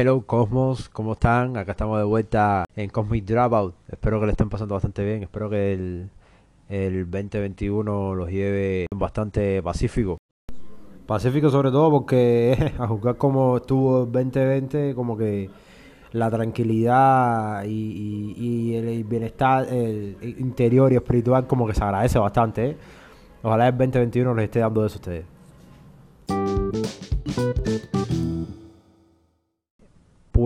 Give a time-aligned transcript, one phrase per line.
[0.00, 1.56] Hello Cosmos, ¿cómo están?
[1.56, 3.74] Acá estamos de vuelta en Cosmic Dropout.
[3.88, 5.24] Espero que le estén pasando bastante bien.
[5.24, 6.08] Espero que el,
[6.68, 10.18] el 2021 los lleve bastante pacífico.
[11.04, 15.50] Pacífico sobre todo porque a juzgar como estuvo el 2020, como que
[16.12, 19.66] la tranquilidad y, el bienestar
[20.22, 22.66] interior y espiritual como que se agradece bastante.
[22.70, 22.76] ¿eh?
[23.42, 25.37] Ojalá el 2021 les esté dando eso a ustedes.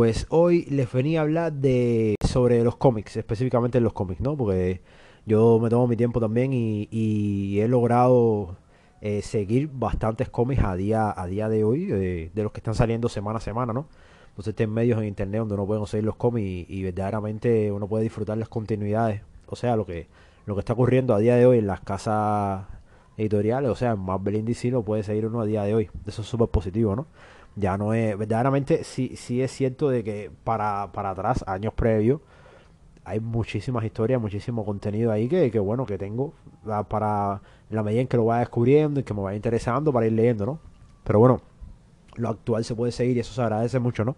[0.03, 4.37] Pues hoy les venía a hablar de sobre los cómics, específicamente los cómics, ¿no?
[4.37, 4.81] Porque
[5.27, 8.57] yo me tomo mi tiempo también y, y he logrado
[9.01, 13.09] eh, seguir bastantes cómics a día a día de hoy, de los que están saliendo
[13.09, 13.87] semana a semana, ¿no?
[14.31, 18.03] Entonces hay medios en internet donde uno puede conseguir los cómics y, verdaderamente uno puede
[18.03, 20.09] disfrutar las continuidades, o sea, lo que
[20.47, 22.67] lo que está ocurriendo a día de hoy en las casas
[23.17, 25.91] editoriales, o sea, en Marvel y lo puede seguir uno a día de hoy.
[26.09, 27.07] Eso es súper positivo, ¿no?
[27.55, 32.21] Ya no es, verdaderamente sí, sí es cierto de que para, para atrás, años previos,
[33.05, 36.35] hay muchísimas historias, muchísimo contenido ahí que, que bueno, que tengo
[36.67, 40.07] ah, para la medida en que lo vaya descubriendo y que me vaya interesando para
[40.07, 40.61] ir leyendo, ¿no?
[41.05, 41.43] Pero bueno,
[42.15, 44.17] lo actual se puede seguir y eso se agradece mucho, ¿no?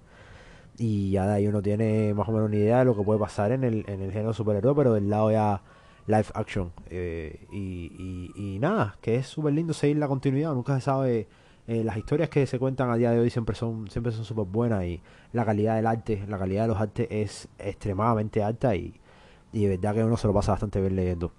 [0.76, 3.20] Y ya de ahí uno tiene más o menos una idea de lo que puede
[3.20, 5.62] pasar en el, en el género superhéroe, pero del lado ya
[6.06, 6.72] live action.
[6.90, 11.28] Eh, y, y, y nada, que es súper lindo seguir la continuidad, nunca se sabe.
[11.66, 14.44] Eh, las historias que se cuentan a día de hoy siempre son siempre son súper
[14.44, 15.00] buenas y
[15.32, 19.00] la calidad del arte, la calidad de los artes es extremadamente alta y,
[19.52, 21.32] y de verdad que uno se lo pasa bastante bien leyendo.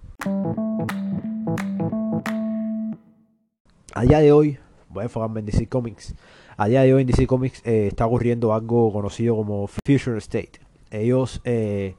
[3.93, 4.57] A día de hoy,
[4.89, 6.15] voy a enfocarme en DC Comics.
[6.57, 10.59] A día de hoy en DC Comics eh, está ocurriendo algo conocido como Future State.
[10.89, 11.95] Ellos eh,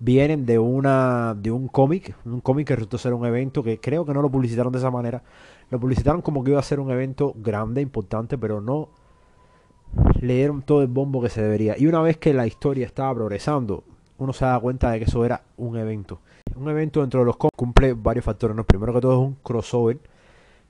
[0.00, 4.04] vienen de una de un cómic, un cómic que resultó ser un evento que creo
[4.04, 5.22] que no lo publicitaron de esa manera.
[5.70, 8.88] Lo publicitaron como que iba a ser un evento grande, importante, pero no
[10.20, 11.76] le dieron todo el bombo que se debería.
[11.78, 13.84] Y una vez que la historia estaba progresando,
[14.18, 16.18] uno se da cuenta de que eso era un evento.
[16.56, 18.56] Un evento dentro de los cómics cumple varios factores.
[18.56, 18.64] ¿no?
[18.64, 19.98] Primero que todo es un crossover.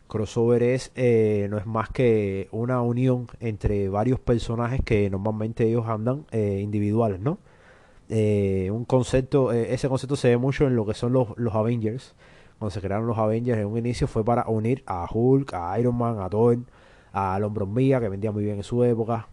[0.09, 5.87] Crossover es eh, no es más que una unión entre varios personajes que normalmente ellos
[5.87, 7.39] andan eh, individuales, ¿no?
[8.13, 11.55] Eh, un concepto, eh, ese concepto se ve mucho en lo que son los, los
[11.55, 12.15] Avengers.
[12.59, 15.97] Cuando se crearon los Avengers en un inicio fue para unir a Hulk, a Iron
[15.97, 16.59] Man, a Thor,
[17.13, 19.29] al Hombre Hormiga, que vendía muy bien en su época,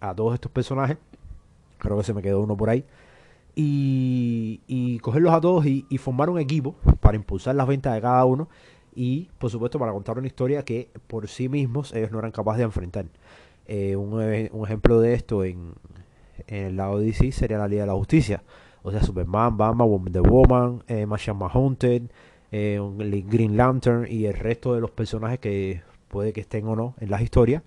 [0.00, 0.96] a todos estos personajes.
[1.78, 2.84] Creo que se me quedó uno por ahí.
[3.56, 8.24] Y, y cogerlos a todos y, formar un equipo para impulsar las ventas de cada
[8.24, 8.48] uno
[8.94, 12.58] y por supuesto para contar una historia que por sí mismos ellos no eran capaces
[12.58, 13.06] de enfrentar.
[13.66, 15.74] Eh, un, e- un ejemplo de esto en,
[16.46, 18.42] en el lado de DC sería la Liga de la Justicia.
[18.82, 22.02] O sea, Superman, Batman, Wonder Woman, eh, Martian Manhunter,
[22.52, 22.80] eh,
[23.28, 27.10] Green Lantern y el resto de los personajes que puede que estén o no en
[27.10, 27.62] las historias.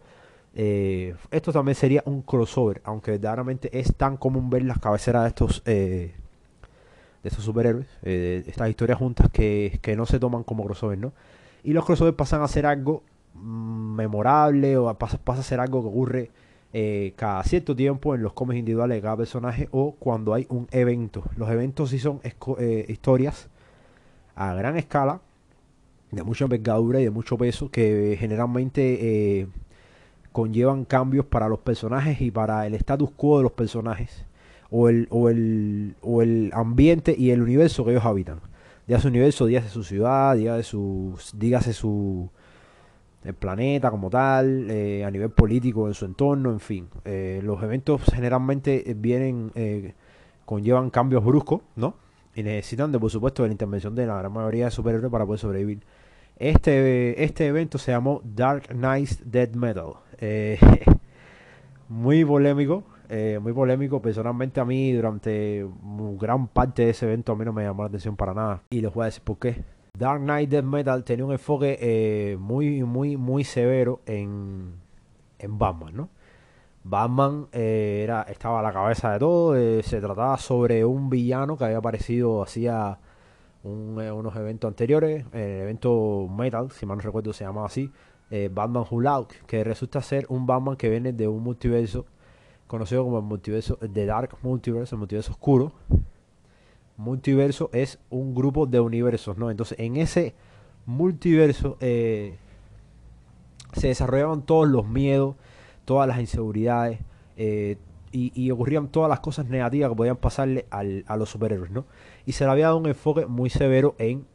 [0.56, 5.30] Eh, esto también sería un crossover, aunque verdaderamente es tan común ver las cabeceras de
[5.30, 6.14] estos eh,
[7.24, 11.14] de estos superhéroes, eh, estas historias juntas que, que no se toman como crossover, ¿no?
[11.64, 13.04] Y los crossovers pasan a ser algo
[13.34, 16.32] mm, memorable o pasa, pasa a ser algo que ocurre
[16.74, 20.68] eh, cada cierto tiempo en los cómics individuales de cada personaje o cuando hay un
[20.72, 21.24] evento.
[21.38, 23.48] Los eventos sí son eh, historias
[24.36, 25.22] a gran escala,
[26.10, 29.48] de mucha envergadura y de mucho peso, que generalmente eh,
[30.32, 34.26] conllevan cambios para los personajes y para el status quo de los personajes
[34.72, 38.40] o el, o el, o el ambiente y el universo que ellos habitan.
[38.88, 42.30] Dígase universo, dígase su ciudad, dígase su, dígase su
[43.24, 46.88] el planeta como tal, eh, a nivel político en su entorno, en fin.
[47.06, 49.52] Eh, los eventos generalmente eh, vienen,
[50.46, 51.96] conllevan cambios bruscos, ¿no?
[52.36, 55.26] Y necesitan, de, por supuesto, de la intervención de la gran mayoría de superhéroes para
[55.26, 55.84] poder sobrevivir.
[56.36, 59.94] Este, este evento se llamó Dark Knights Dead Metal.
[61.90, 62.84] Muy polémico,
[63.42, 64.02] muy polémico.
[64.02, 65.68] Personalmente a mí durante
[66.20, 68.64] gran parte de ese evento a mí no me llamó la atención para nada.
[68.72, 69.64] Y les voy a decir por qué.
[69.96, 74.74] Dark Knight Death Metal tenía un enfoque eh, muy, muy, muy severo en,
[75.48, 76.10] Batman, ¿no?
[76.84, 79.56] Batman eh, era, estaba a la cabeza de todo.
[79.56, 82.98] eh, se trataba sobre un villano que había aparecido hacía
[83.64, 85.26] un, unos eventos anteriores.
[85.32, 87.92] El evento Metal, si mal no recuerdo, se llamaba así.
[88.50, 92.08] Batman Who que resulta ser un Batman que viene de un multiverso
[92.66, 95.72] conocido como el multiverso The Dark Multiverse, el multiverso oscuro.
[96.98, 99.50] Multiverso es un grupo de universos, ¿no?
[99.50, 100.36] Entonces, en ese
[100.86, 102.38] multiverso eh,
[103.74, 105.36] se desarrollaban todos los miedos,
[105.86, 107.00] todas las inseguridades
[107.38, 107.78] eh,
[108.12, 111.86] y, ocurrían todas las cosas negativas que podían pasarle a los superhéroes, ¿no?
[112.28, 114.28] Y se le había dado un enfoque muy severo en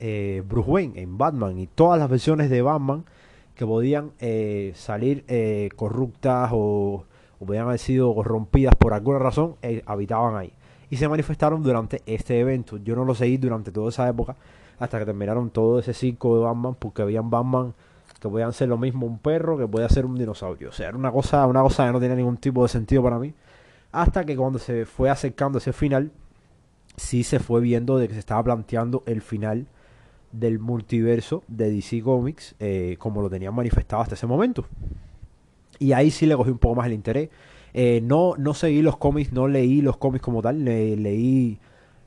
[0.00, 3.04] eh, Bruce Wayne, en Batman y todas las versiones de Batman
[3.54, 4.12] que podían
[4.74, 5.24] salir
[5.76, 7.04] corruptas o,
[7.38, 9.54] o podían haber sido corrompidas por alguna razón,
[9.86, 10.52] habitaban ahí.
[10.90, 12.76] Y se manifestaron durante este evento.
[12.78, 14.36] Yo no lo seguí durante toda esa época,
[14.78, 17.74] hasta que terminaron todo ese circo de Batman, porque habían Batman
[18.20, 20.68] que podían ser lo mismo un perro que podía ser un dinosaurio.
[20.68, 23.18] O sea, era una cosa, una cosa que no tenía ningún tipo de sentido para
[23.18, 23.32] mí.
[23.92, 26.12] Hasta que cuando se fue acercando ese final,
[26.96, 29.66] sí se fue viendo de que se estaba planteando el final
[30.32, 34.66] del multiverso de DC Comics, eh, como lo tenían manifestado hasta ese momento.
[35.78, 37.30] Y ahí sí le cogí un poco más el interés.
[37.74, 41.58] Eh, no, no seguí los cómics, no leí los cómics como tal, leí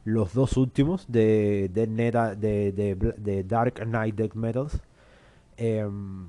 [0.05, 1.87] los dos últimos de, de,
[2.35, 4.81] de, de Dark Knight Death Metals.
[5.57, 6.27] Em,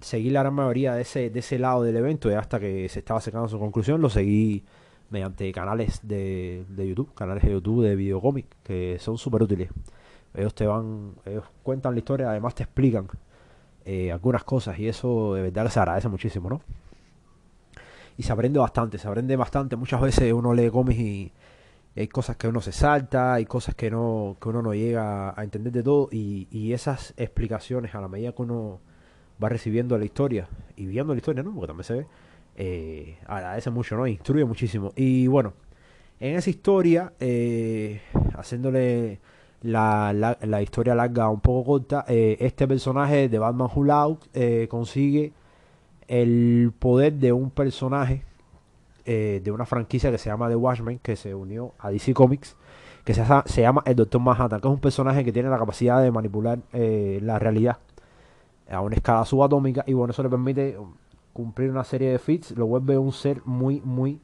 [0.00, 3.20] seguí la gran mayoría de ese, de ese lado del evento hasta que se estaba
[3.20, 4.64] sacando su conclusión lo seguí
[5.10, 9.70] mediante canales de, de YouTube, canales de YouTube de videocómics que son súper útiles.
[10.34, 13.08] Ellos te van, ellos cuentan la historia, además te explican
[13.84, 16.60] eh, algunas cosas y eso de verdad se agradece muchísimo, ¿no?
[18.16, 19.76] Y se aprende bastante, se aprende bastante.
[19.76, 21.32] Muchas veces uno lee cómics y
[21.96, 25.44] hay cosas que uno se salta, hay cosas que no que uno no llega a
[25.44, 28.80] entender de todo y, y esas explicaciones a la medida que uno
[29.42, 31.52] va recibiendo la historia y viendo la historia, ¿no?
[31.52, 32.06] Porque también se ve,
[32.56, 34.06] eh, agradece mucho, ¿no?
[34.06, 34.92] Instruye muchísimo.
[34.96, 35.54] Y bueno,
[36.20, 38.00] en esa historia, eh,
[38.36, 39.20] haciéndole
[39.62, 44.20] la, la, historia larga un poco corta, eh, este personaje de Batman Who
[44.68, 45.32] consigue
[46.08, 48.22] el poder de un personaje
[49.04, 52.56] eh, de una franquicia que se llama The Watchmen, que se unió a DC Comics,
[53.04, 56.02] que se, se llama el Doctor Manhattan, que es un personaje que tiene la capacidad
[56.02, 57.78] de manipular la realidad
[58.68, 60.76] a una escala subatómica y bueno, eso le permite
[61.32, 64.20] cumplir una serie de feats, lo vuelve un ser muy, muy,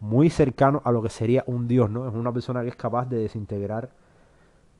[0.00, 2.08] muy cercano a lo que sería un dios, ¿no?
[2.08, 3.90] Es una persona que es capaz de desintegrar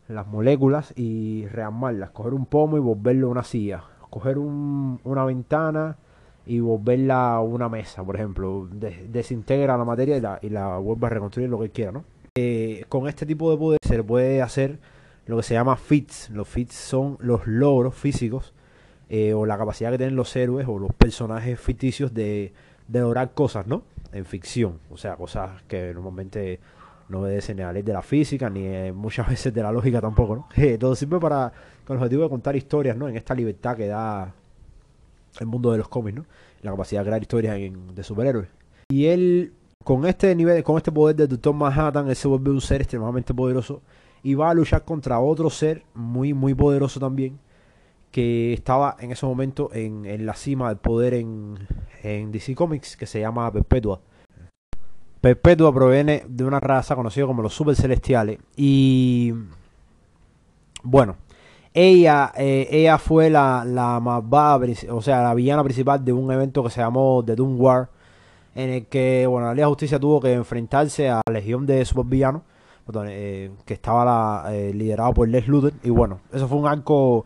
[0.08, 5.96] las moléculas y rearmarlas, coger un pomo y volverlo una silla, coger una ventana
[6.46, 11.10] y volverla una mesa, por ejemplo, desintegra la materia y la, y la vuelve a
[11.10, 12.04] reconstruir lo que quiera, ¿no?
[12.36, 14.78] Eh, con este tipo de poder se le puede hacer
[15.26, 16.30] lo que se llama fits.
[16.30, 18.54] Los fits son los logros físicos
[19.08, 22.52] eh, o la capacidad que tienen los héroes o los personajes ficticios de,
[22.88, 23.82] de lograr cosas, ¿no?
[24.12, 26.60] En ficción, o sea, cosas que normalmente
[27.08, 30.00] no obedecen a la ley de la física, ni eh, muchas veces de la lógica
[30.00, 30.48] tampoco, ¿no?
[30.78, 31.52] Todo sirve para,
[31.84, 33.08] con el objetivo de contar historias, ¿no?
[33.08, 34.32] En esta libertad que da
[35.38, 36.26] el mundo de los cómics, ¿no?
[36.62, 37.56] La capacidad de crear historias
[37.94, 38.48] de superhéroes.
[38.88, 39.52] Y él,
[39.84, 43.32] con este nivel, con este poder de Doctor Manhattan, él se vuelve un ser extremadamente
[43.32, 43.82] poderoso
[44.22, 47.38] y va a luchar contra otro ser muy, muy poderoso también,
[48.10, 51.54] que estaba en ese momento en, en la cima del poder en,
[52.02, 54.00] en DC Comics, que se llama Perpetua.
[55.20, 58.38] Perpetua proviene de una raza conocida como los super celestiales.
[58.56, 59.32] Y
[60.82, 61.16] bueno,
[61.74, 66.62] ella, eh, ella fue la, la malvada, o sea, la villana principal de un evento
[66.64, 67.88] que se llamó The Doom War,
[68.54, 71.84] en el que, bueno, la Liga de Justicia tuvo que enfrentarse a la legión de
[71.84, 72.42] supervillanos,
[73.06, 75.72] eh, que estaba la, eh, liderado por Les Luthor.
[75.84, 77.24] Y bueno, eso fue un arco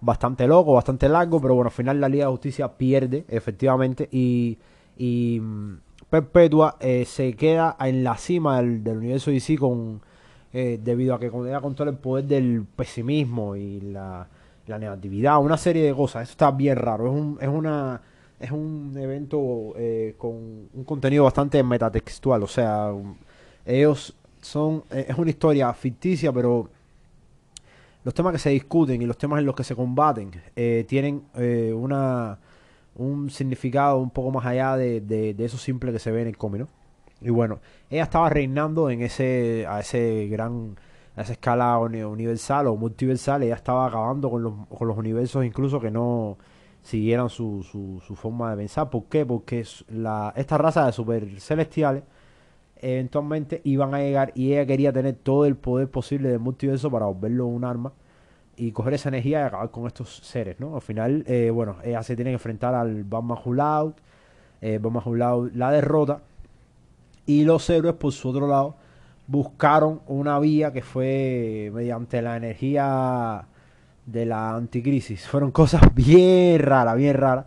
[0.00, 4.58] bastante loco, bastante largo, pero bueno, al final la Liga de Justicia pierde, efectivamente, y,
[4.96, 5.40] y
[6.12, 10.02] Perpetua eh, se queda en la cima del, universo DC con
[10.52, 14.28] eh, debido a que ella controla el poder del pesimismo y la,
[14.66, 16.24] negatividad, una serie de cosas.
[16.24, 17.06] Eso está bien raro.
[17.06, 18.00] Es un, es una
[18.40, 20.32] es un evento eh, con
[20.72, 22.42] un contenido bastante metatextual.
[22.42, 22.90] O sea,
[23.66, 26.68] ellos son es una historia ficticia, pero
[28.04, 30.32] los temas que se discuten y los temas en los que se combaten
[30.86, 31.22] tienen
[31.74, 32.38] una
[32.94, 36.36] un significado un poco más allá de, de, eso simple que se ve en el
[36.36, 36.81] cómic, ¿no?
[37.24, 37.60] Y bueno,
[37.90, 40.76] ella estaba reinando en ese, a ese gran,
[41.16, 45.80] a esa escala universal o multiversal, ella estaba acabando con los, con los universos incluso
[45.80, 46.38] que no
[46.82, 48.90] siguieran su, su, su forma de pensar.
[48.90, 49.24] ¿Por qué?
[49.24, 52.02] Porque la, esta raza de super celestiales
[52.76, 57.06] eventualmente iban a llegar y ella quería tener todo el poder posible del multiverso para
[57.06, 57.92] volverlo un arma
[58.56, 60.74] y coger esa energía y acabar con estos seres, ¿no?
[60.74, 63.94] Al final, eh, bueno, ella se tiene que enfrentar al Batman Hulao,
[64.60, 66.22] eh, Batman la derrota,
[67.26, 68.76] y los héroes, por su otro lado,
[69.26, 73.46] buscaron una vía que fue mediante la energía
[74.06, 75.26] de la anticrisis.
[75.26, 77.46] Fueron cosas bien raras, bien raras.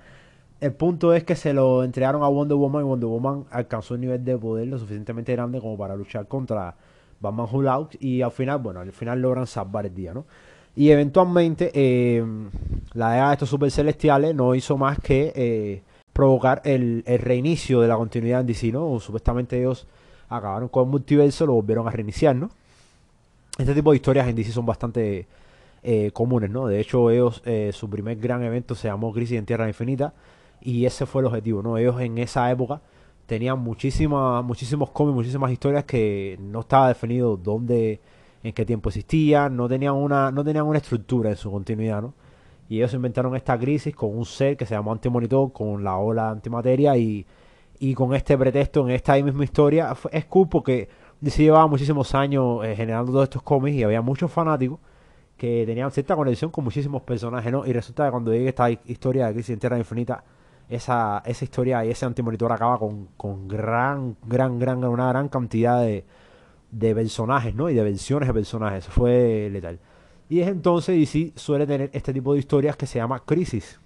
[0.62, 4.02] El punto es que se lo entregaron a Wonder Woman y Wonder Woman alcanzó un
[4.02, 6.76] nivel de poder lo suficientemente grande como para luchar contra
[7.20, 10.26] Batman Hulao y al final, bueno, al final logran salvar el día, ¿no?
[10.76, 12.26] Y eventualmente eh,
[12.94, 15.84] la era de estos super celestiales no hizo más que eh,
[16.16, 18.98] provocar el, reinicio de la continuidad en DC, ¿no?
[19.02, 19.86] supuestamente ellos
[20.30, 22.50] acabaron con el multiverso, lo volvieron a reiniciar, ¿no?
[23.58, 25.28] Este tipo de historias en DC son bastante
[25.84, 26.68] eh, comunes, ¿no?
[26.68, 27.44] De hecho, ellos,
[27.74, 30.14] su primer gran evento se llamó Crisis en Tierra Infinita
[30.62, 31.78] y ese fue el objetivo, ¿no?
[31.78, 32.80] Ellos en esa época
[33.26, 38.00] tenían muchísimas, muchísimos cómics, muchísimas historias que no estaba definido dónde,
[38.42, 42.14] en qué tiempo existían, no tenían una, no tenían una estructura en su continuidad, ¿no?
[42.68, 46.30] Y ellos inventaron esta crisis con un ser que se llamó Antimonitor, con la ola
[46.30, 47.26] antimateria y,
[47.80, 49.96] y con este pretexto en esta misma historia.
[50.12, 50.90] Es cool porque
[51.22, 54.80] DC llevaba muchísimos años eh, generando todos estos cómics y había muchos fanáticos
[55.38, 57.66] que tenían cierta conexión con muchísimos personajes, ¿no?
[57.66, 60.24] Y resulta que cuando llegue esta historia de Crisis en Tierra Infinita,
[60.70, 65.82] esa, esa historia y ese antimonitor acaba con, con gran, gran, gran, una gran cantidad
[65.82, 66.06] de,
[66.72, 67.70] de personajes, ¿no?
[67.70, 68.86] Y de versiones de personajes.
[68.86, 69.80] Eso fue letal.
[70.30, 73.80] Y es entonces DC suele tener este tipo de historias que se llama Crisis.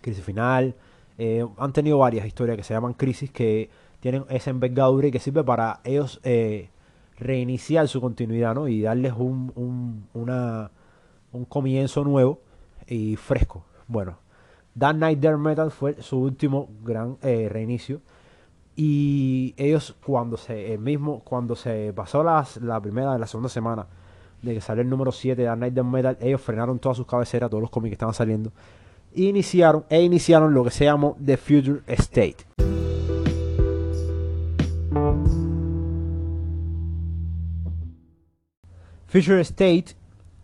[0.00, 0.74] Crisis final.
[1.16, 5.18] Eh, han tenido varias historias que se llaman Crisis que tienen esa envergadura y que
[5.18, 6.70] sirve para ellos eh,
[7.18, 8.68] reiniciar su continuidad, ¿no?
[8.68, 10.06] Y darles un, un,
[11.32, 12.40] un comienzo nuevo
[12.86, 13.64] y fresco.
[13.86, 14.18] Bueno,
[14.74, 18.00] Dark Knight Dark Metal fue su último gran eh, reinicio.
[18.76, 23.88] Y ellos cuando se, mismo, cuando se pasó las, la primera, la segunda semana
[24.42, 27.60] de que salió el número 7 de Night Metal, ellos frenaron todas sus cabeceras, todos
[27.60, 28.52] los cómics que estaban saliendo,
[29.14, 32.36] e iniciaron, e iniciaron lo que se llamó The Future State.
[39.06, 39.86] Future State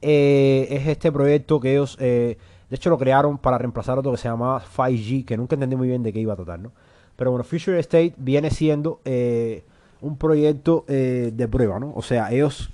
[0.00, 2.38] eh, es este proyecto que ellos, eh,
[2.70, 5.86] de hecho, lo crearon para reemplazar otro que se llamaba 5G, que nunca entendí muy
[5.86, 6.72] bien de qué iba a tratar, ¿no?
[7.14, 9.64] Pero bueno, Future State viene siendo eh,
[10.00, 11.92] un proyecto de prueba, ¿no?
[11.94, 12.73] O sea, ellos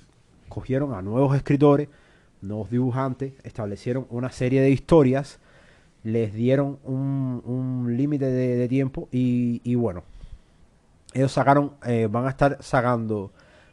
[0.51, 1.89] cogieron a nuevos escritores,
[2.43, 5.39] nuevos dibujantes, establecieron una serie de historias,
[6.03, 10.03] les dieron un, límite de, tiempo y, bueno,
[11.15, 13.31] ellos sacaron, eh, van a estar sacando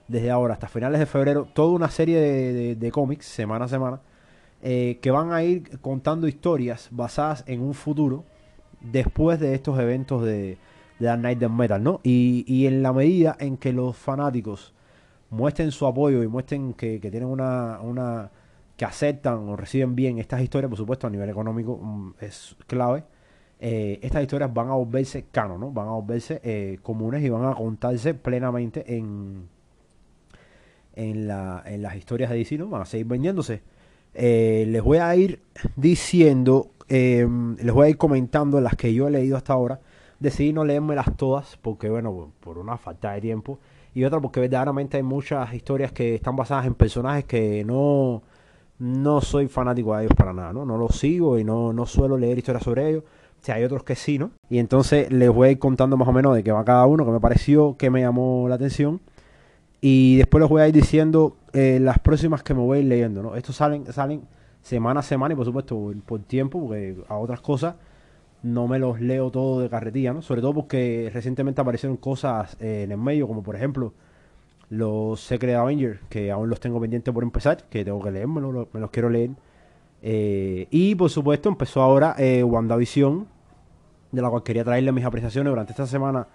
[0.08, 2.20] desde ahora hasta finales de febrero toda una serie
[2.76, 4.00] de, cómics, semana a semana,
[4.62, 8.24] eh, que van a ir contando historias basadas en un futuro
[8.82, 10.58] después de estos eventos de,
[11.00, 12.02] de Dark Knight Metal, ¿no?
[12.04, 14.74] Y en la medida en que los fanáticos
[15.30, 18.32] muestren su apoyo y muestren que, tienen una, una,
[18.76, 23.04] que aceptan o reciben bien estas historias, por supuesto a nivel económico mm, es clave.
[23.60, 25.72] Eh, estas historias van a volverse canon, ¿no?
[25.72, 29.50] Van a volverse eh, comunes y van a contarse plenamente en,
[30.94, 32.68] en, la, en las historias de DC, ¿no?
[32.68, 33.64] Van a seguir vendiéndose.
[34.14, 35.42] Eh, les voy a ir
[35.76, 39.82] diciendo, em, les voy a ir comentando las que yo he leído hasta ahora.
[40.20, 43.60] Decidí no leérmelas todas porque, bueno, por una falta de tiempo
[43.98, 48.22] y otra porque verdaderamente hay muchas historias que están basadas en personajes que no,
[48.78, 50.68] no soy fanático de ellos para nada, ¿no?
[50.68, 53.04] No los sigo y no, no suelo leer historias sobre ellos.
[53.04, 54.30] O hay otros que sí, ¿no?
[54.52, 57.06] Y entonces les voy a ir contando más o menos de qué va cada uno,
[57.06, 59.02] que me pareció, que me llamó la atención.
[59.82, 62.88] Y después les voy a ir diciendo eh, las próximas que me voy a ir
[62.88, 63.36] leyendo, ¿no?
[63.36, 64.28] Estos salen, salen
[64.62, 67.74] semana a semana y por supuesto por tiempo, porque a otras cosas
[68.54, 70.22] no me los leo todo de carretilla, ¿no?
[70.22, 73.94] Sobre todo porque recientemente aparecieron cosas eh, en el medio, como por ejemplo
[74.70, 78.42] los Secret Avengers, que aún los tengo pendientes por empezar, que tengo que leer, me
[78.42, 79.32] los, quiero leer.
[80.02, 83.28] Eh, y por supuesto empezó ahora eh, WandaVision,
[84.12, 86.28] de la cual quería traerle mis apreciaciones durante esta semana.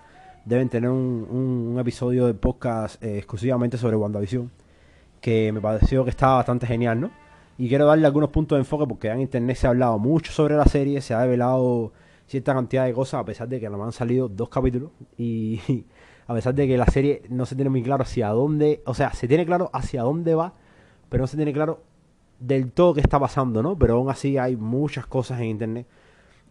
[0.45, 4.51] Deben tener un, episodio de podcast eh, exclusivamente sobre WandaVision,
[5.21, 7.11] que me pareció que estaba bastante genial, ¿no?
[7.59, 10.57] Y quiero darle algunos puntos de enfoque porque en internet se ha hablado mucho sobre
[10.57, 11.93] la serie, se ha develado
[12.33, 15.61] cierta cantidad de cosas a pesar de que no me han salido dos capítulos y
[16.27, 19.13] a pesar de que la serie no se tiene muy claro hacia dónde, o sea,
[19.13, 20.55] se tiene claro hacia dónde va,
[21.11, 21.83] pero no se tiene claro
[22.41, 23.77] del todo qué está pasando, ¿no?
[23.77, 25.87] Pero aún así hay muchas cosas en internet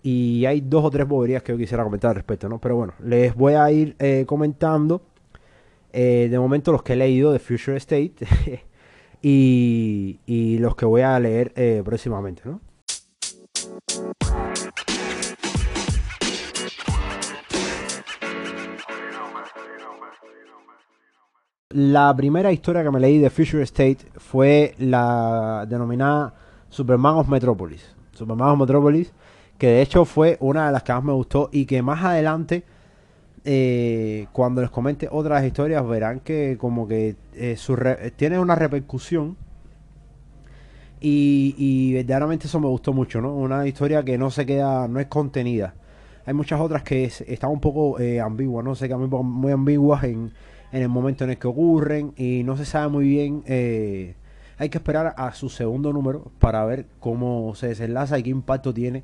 [0.04, 2.60] y hay dos o tres boberías que yo quisiera comentar al respecto, ¿no?
[2.60, 5.02] Pero bueno, les voy a ir eh, comentando
[5.92, 8.14] eh, de momento los que he leído de Future State
[9.24, 12.62] y, los que voy a leer eh, próximamente, ¿no?
[21.74, 26.34] La primera historia que me leí de Future State fue la denominada
[26.70, 27.96] Superman of Metropolis.
[28.12, 29.14] Superman of Metropolis,
[29.58, 32.64] que de hecho fue una de las que más me gustó y que más adelante
[33.46, 39.38] eh, cuando les comente otras historias verán que como que eh, tiene una repercusión
[41.00, 43.34] y, verdaderamente eso me gustó mucho, ¿no?
[43.34, 45.74] Una historia que no se queda, no es contenida.
[46.28, 48.76] Hay muchas otras que están un poco eh, ambiguas, ¿no?
[48.76, 50.32] Quedan muy, muy ambiguas en,
[50.72, 53.44] en, el momento en el que ocurren y no se sabe muy bien.
[53.46, 54.16] Eh,
[54.58, 58.74] hay que esperar a su segundo número para ver cómo se desenlaza y qué impacto
[58.74, 59.04] tiene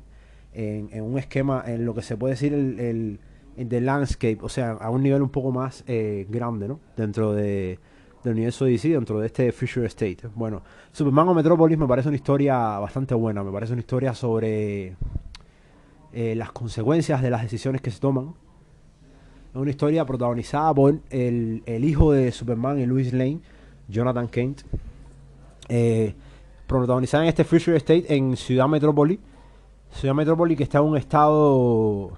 [0.52, 3.18] en, un esquema, en lo que se puede decir el
[3.66, 6.78] de landscape, o sea, a un nivel un poco más eh, grande, ¿no?
[6.96, 7.78] Dentro de,
[8.22, 10.28] del universo DC, dentro de este Future State.
[10.34, 14.94] Bueno, Superman o Metropolis me parece una historia bastante buena, me parece una historia sobre
[16.12, 18.34] eh, las consecuencias de las decisiones que se toman.
[19.58, 23.40] Una historia protagonizada por el, hijo de Superman y Louis Lane,
[23.88, 24.62] Jonathan Kent.
[25.68, 26.14] Eh,
[26.66, 29.18] protagonizada en este Future State en Ciudad Metrópoli.
[29.90, 32.10] Ciudad Metrópoli que está en un estado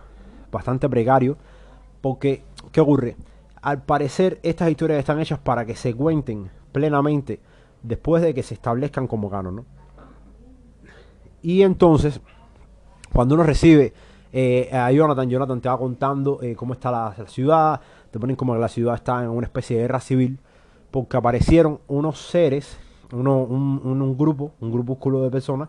[0.51, 1.37] bastante precario.
[2.01, 2.43] Porque,
[2.73, 3.17] ¿qué ocurre?
[3.63, 7.41] Al parecer, estas historias están hechas para que se cuenten plenamente
[7.83, 9.65] después de que se establezcan como canon, ¿no?
[11.43, 12.21] Y entonces,
[13.13, 13.93] cuando uno recibe
[14.33, 18.61] eh, Jonathan, Jonathan te va contando eh, cómo está la, ciudad, te ponen como que
[18.61, 20.39] la ciudad está en una especie de guerra civil,
[20.91, 22.79] porque aparecieron unos seres,
[23.13, 25.69] uno, un, grupo, un grupúsculo de personas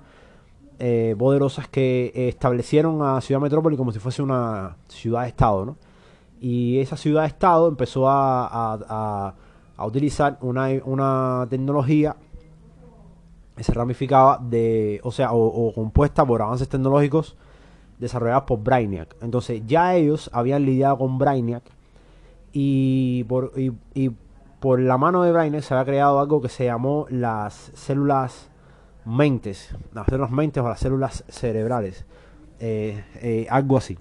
[0.77, 5.75] eh, poderosas que establecieron a Ciudad Metrópoli como si fuese una ciudad-estado, ¿no?
[6.39, 9.35] Y esa ciudad-estado empezó a,
[9.77, 12.15] utilizar una tecnología
[13.55, 17.35] que se ramificaba de, o sea, o compuesta por avances tecnológicos
[18.01, 19.15] desarrolladas por Brainiac.
[19.21, 21.63] Entonces ya ellos habían lidiado con Brainiac
[22.51, 24.09] y por, y,
[24.59, 28.49] por la mano de Brainiac se había creado algo que se llamó las células
[29.05, 32.05] mentes, las células mentes o las células cerebrales,
[32.59, 33.97] eh, eh, algo así.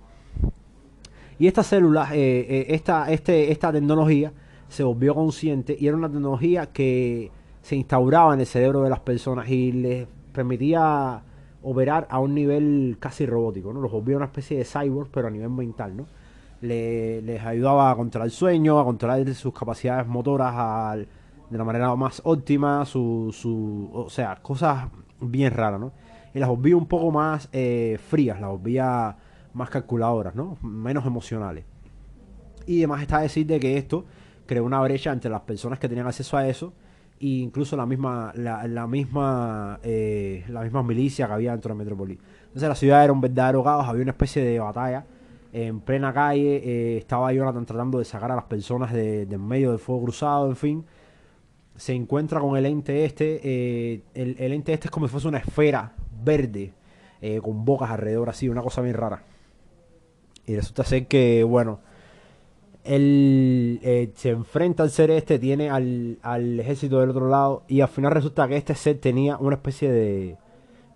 [1.39, 4.33] Y esta célula, eh, esta, este, esta tecnología
[4.69, 7.31] se volvió consciente y era una tecnología que
[7.63, 11.23] se instauraba en el cerebro de las personas y les permitía
[11.63, 13.81] operar a un nivel casi robótico, ¿no?
[13.81, 16.07] Los volvía una especie de cyborg, pero a nivel mental, ¿no?
[16.61, 20.99] les ayudaba a controlar el sueño, a controlar sus capacidades motoras
[21.49, 24.89] de la manera más óptima, su, su, o sea, cosas
[25.21, 25.93] bien raras, ¿no?
[26.35, 29.17] Y las volvía un poco más eh, frías, las volvía
[29.53, 30.59] más calculadoras, ¿no?
[30.63, 31.65] Menos emocionales.
[32.67, 34.05] Y además está decir de que esto
[34.47, 36.73] creó una brecha entre las personas que tenían acceso a eso
[37.21, 41.79] e incluso la misma la, la misma eh, la misma milicia que había dentro de
[41.79, 42.19] Metrópoli.
[42.47, 45.05] Entonces la ciudad era un verdadero caos, había una especie de batalla
[45.53, 49.71] en plena calle, eh, estaba Jonathan tratando de sacar a las personas de, en medio
[49.71, 50.85] del fuego cruzado, en fin.
[51.77, 55.29] Se encuentra con el ente este, eh, el, el, ente este es como si fuese
[55.29, 56.73] una esfera verde,
[57.43, 59.23] con bocas alrededor así, una cosa bien rara.
[60.47, 61.81] Y resulta ser que, bueno,
[62.85, 66.19] él eh, se enfrenta al ser este, tiene al,
[66.61, 70.37] ejército del otro lado y al final resulta que este ser tenía una especie de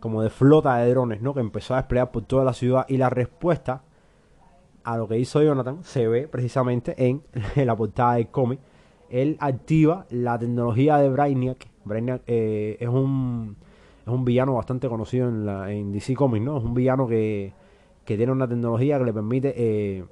[0.00, 1.32] como de flota de drones, ¿no?
[1.32, 3.82] Que empezó a desplegar por toda la ciudad y la respuesta
[4.82, 7.22] a lo que hizo Jonathan se ve precisamente en,
[7.56, 8.60] la portada del cómic.
[9.08, 11.68] Él activa la tecnología de Brainiac.
[11.84, 13.56] Brainiac eh, es un
[14.06, 16.58] es un villano bastante conocido en, la, en DC Comics, ¿no?
[16.58, 17.54] Es un villano que,
[18.04, 20.04] que tiene una tecnología que le permite eh,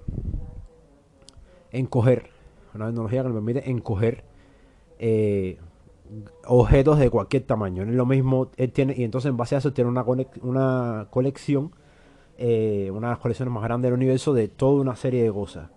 [1.72, 2.30] encoger,
[2.74, 4.24] una tecnología que le permite encoger
[4.98, 5.58] eh,
[6.46, 7.82] objetos de cualquier tamaño.
[7.82, 10.04] es lo mismo, él tiene, y entonces en base a eso tiene una,
[10.42, 11.72] una colección,
[12.38, 15.70] eh, una de las colecciones más grandes del universo de toda una serie de cosas.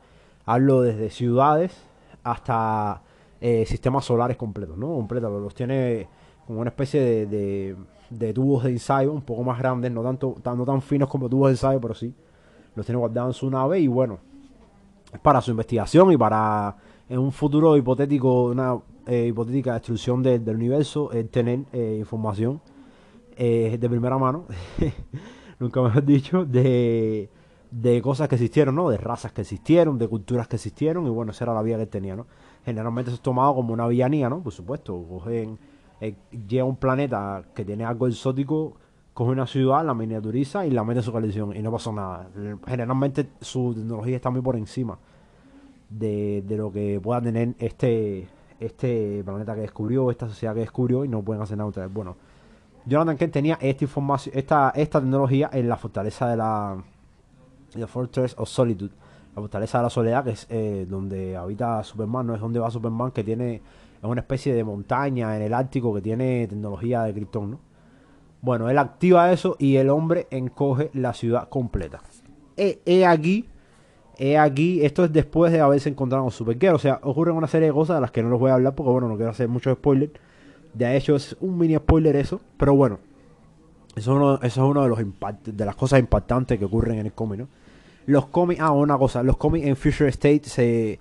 [0.45, 1.75] Hablo desde ciudades
[2.23, 3.01] hasta
[3.41, 4.88] eh, sistemas solares completos, ¿no?
[4.88, 6.08] Completos, los tiene
[6.45, 7.75] como una especie de,
[8.10, 11.47] de, tubos de ensayo un poco más grandes, no tanto no tan finos como tubos
[11.47, 12.13] de ensayo, pero sí
[12.75, 14.19] los tiene guardados en su nave y bueno,
[15.21, 16.75] para su investigación y para
[17.10, 22.62] en un futuro hipotético, una eh, hipotética destrucción del universo, es tener eh, información
[23.38, 24.45] eh, de primera mano,
[25.60, 27.30] nunca mejor dicho, de,
[27.69, 28.89] de cosas que existieron, ¿no?
[28.89, 31.84] De razas que existieron, de culturas que existieron, y bueno, esa era la vía que
[31.84, 32.25] él tenía, ¿no?
[32.63, 34.41] Generalmente eso es tomado como una villanía, ¿no?
[34.41, 35.60] Por supuesto, cogen,
[36.47, 38.73] llega un planeta que tiene algo exótico,
[39.15, 42.28] coge una ciudad, la miniaturiza y la mete en su colección y no pasó nada.
[42.67, 44.99] Generalmente su tecnología está muy por encima
[45.89, 48.28] de, lo que pueda tener este
[48.60, 51.91] este planeta que descubrió, esta sociedad que descubrió y no pueden hacer nada ustedes.
[51.91, 52.17] Bueno,
[52.86, 56.78] Jonathan Kent tenía esta información, esta, esta tecnología en la fortaleza de la,
[57.73, 58.93] The Fortress of Solitude,
[59.34, 62.69] la fortaleza de la soledad, que es eh, donde habita Superman, no es donde va
[62.69, 67.13] Superman, que tiene es una especie de montaña en el Ártico que tiene tecnología de
[67.13, 67.60] Krypton, ¿no?
[68.45, 72.01] Bueno, él activa eso y el hombre encoge la ciudad completa.
[72.55, 73.49] He, aquí,
[74.19, 76.75] he aquí, esto es después de haberse encontrado con Supergirl.
[76.75, 78.75] O sea, ocurren una serie de cosas de las que no les voy a hablar
[78.75, 80.13] porque, bueno, no quiero hacer muchos spoilers.
[80.75, 82.39] De hecho, es un mini spoiler eso.
[82.55, 82.99] Pero bueno,
[83.95, 84.99] eso es uno, de, los
[85.43, 87.47] de las cosas impactantes que ocurren en el cómic, ¿no?
[88.05, 90.99] Los cómics, ah, una cosa, los cómics en Future State se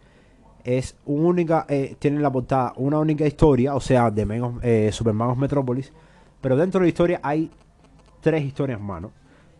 [0.65, 5.29] es única, eh, tienen la portada una única historia, o sea, de menos, eh, Superman
[5.29, 5.93] of Metropolis
[6.45, 7.51] pero dentro de la historia hay
[8.21, 9.13] tres historias más, ¿no?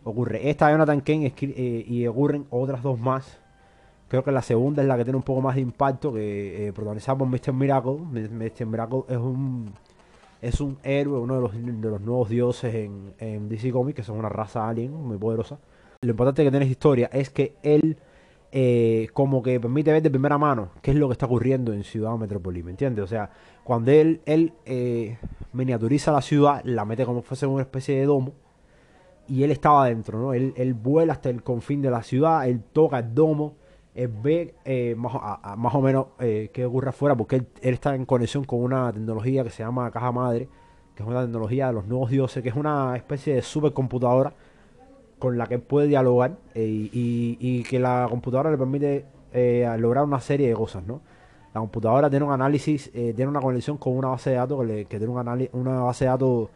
[0.05, 3.39] Ocurre esta de Jonathan Kane eh, y ocurren otras dos más.
[4.07, 6.73] Creo que la segunda es la que tiene un poco más de impacto, que eh,
[6.75, 7.55] protagonizada por Mr.
[7.55, 7.95] Miracle.
[7.95, 8.67] Mr.
[8.67, 9.73] Miracle es un
[10.43, 14.19] es un héroe, uno de los, de los nuevos dioses en, DC Comics, que son
[14.19, 15.59] una raza alien muy poderosa.
[16.03, 17.97] Lo importante que tiene esta historia es que él
[18.53, 21.83] eh, como que permite ver de primera mano qué es lo que está ocurriendo en
[21.83, 23.03] Ciudad Metrópoli, ¿me entiendes?
[23.03, 23.31] O sea,
[23.65, 25.19] cuando él, él eh,
[25.53, 28.33] miniaturiza la ciudad, la mete como fuese una especie de domo,
[29.27, 30.35] y él estaba adentro, ¿no?
[30.35, 33.55] Él, él vuela hasta el confín de la ciudad, él toca el domo,
[33.95, 38.45] él ve eh, más, o menos eh, qué ocurre afuera, porque él, está en conexión
[38.45, 40.49] con una tecnología que se llama caja madre,
[40.95, 44.35] que es una tecnología de los nuevos dioses, que es una especie de supercomputadora
[45.19, 49.67] con la que puede dialogar eh, y, y- y que la computadora le permite eh,
[49.79, 51.01] lograr una serie de cosas, ¿no?
[51.55, 54.67] La computadora tiene un análisis, eh, tiene una conexión con una base de datos que,
[54.67, 56.49] le- tiene un una base de datos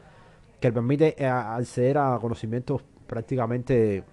[0.61, 4.05] que le permite eh, acceder a conocimientos prácticamente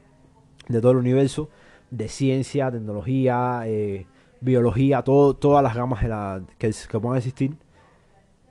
[0.70, 1.50] de, todo el universo,
[1.92, 4.06] de ciencia, tecnología, eh,
[4.42, 7.58] biología, todo, todas las gamas de la, que, que puedan existir.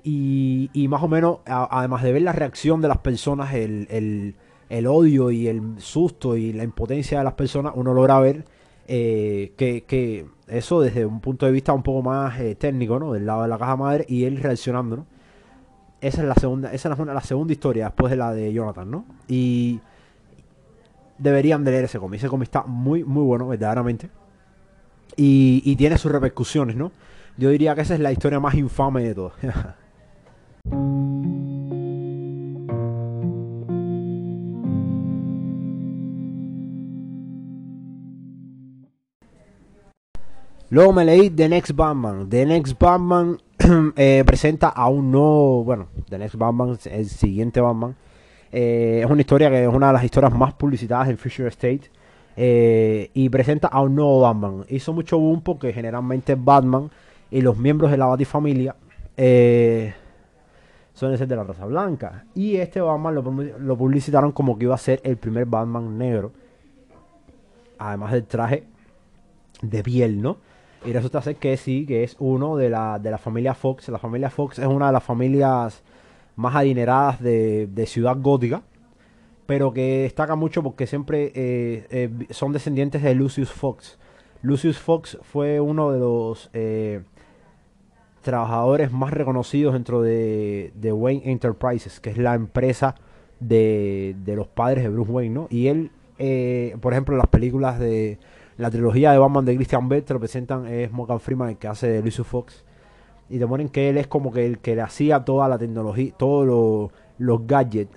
[0.02, 4.34] Y, más o menos, además de ver la reacción de las personas, el-
[4.68, 8.44] el odio y el susto y la impotencia de las personas, uno logra ver
[8.86, 13.12] eh, que, que eso desde un punto de vista un poco más eh, técnico, ¿no?
[13.12, 15.06] Del lado de la caja madre y él reaccionando, ¿no?
[16.00, 18.90] Esa es la segunda, esa es la, la segunda historia después de la de Jonathan,
[18.90, 19.06] ¿no?
[19.26, 19.80] Y
[21.18, 22.18] deberían de leer ese cómic.
[22.18, 24.10] Ese cómic está muy, muy bueno, verdaderamente.
[25.16, 26.92] Y, y tiene sus repercusiones, ¿no?
[27.38, 29.34] Yo diría que esa es la historia más infame de todas.
[40.74, 42.28] Luego me leí The Next Batman.
[42.28, 43.38] The Next Batman
[43.96, 45.62] eh, presenta a un nuevo.
[45.62, 47.94] Bueno, The Next Batman, el siguiente Batman.
[48.50, 51.92] Eh, es una historia que es una de las historias más publicitadas en Future State.
[52.36, 54.64] eh, y presenta a un nuevo Batman.
[54.68, 56.90] Hizo mucho boom porque generalmente Batman
[57.30, 58.74] y los miembros de la Batifamilia
[59.16, 59.94] eh,
[60.92, 62.24] ser de la raza blanca.
[62.34, 66.32] Y este Batman lo, lo publicitaron como que iba a ser el primer Batman negro.
[67.78, 68.64] Además del traje
[69.62, 70.38] de piel, ¿no?
[70.84, 73.88] Y resulta ser que sí, que es uno de la, de la familia Fox.
[73.88, 75.82] La familia Fox es una de las familias
[76.36, 78.62] más adineradas de, de Ciudad Gótica,
[79.46, 83.98] pero que destaca mucho porque siempre eh, eh, son descendientes de Lucius Fox.
[84.42, 87.02] Lucius Fox fue uno de los eh,
[88.20, 92.94] trabajadores más reconocidos dentro de, de Wayne Enterprises, que es la empresa
[93.40, 95.46] de, de los padres de Bruce Wayne, ¿no?
[95.50, 98.18] Y él, eh, por ejemplo, en las películas de
[98.56, 101.68] la trilogía de Batman de Christian Bale te lo presentan, es Morgan Freeman el que
[101.68, 102.64] hace de Lucius Fox.
[103.30, 106.12] Y te ponen que él es como que el que le hacía toda la tecnología,
[106.16, 107.90] todos lo- los gadgets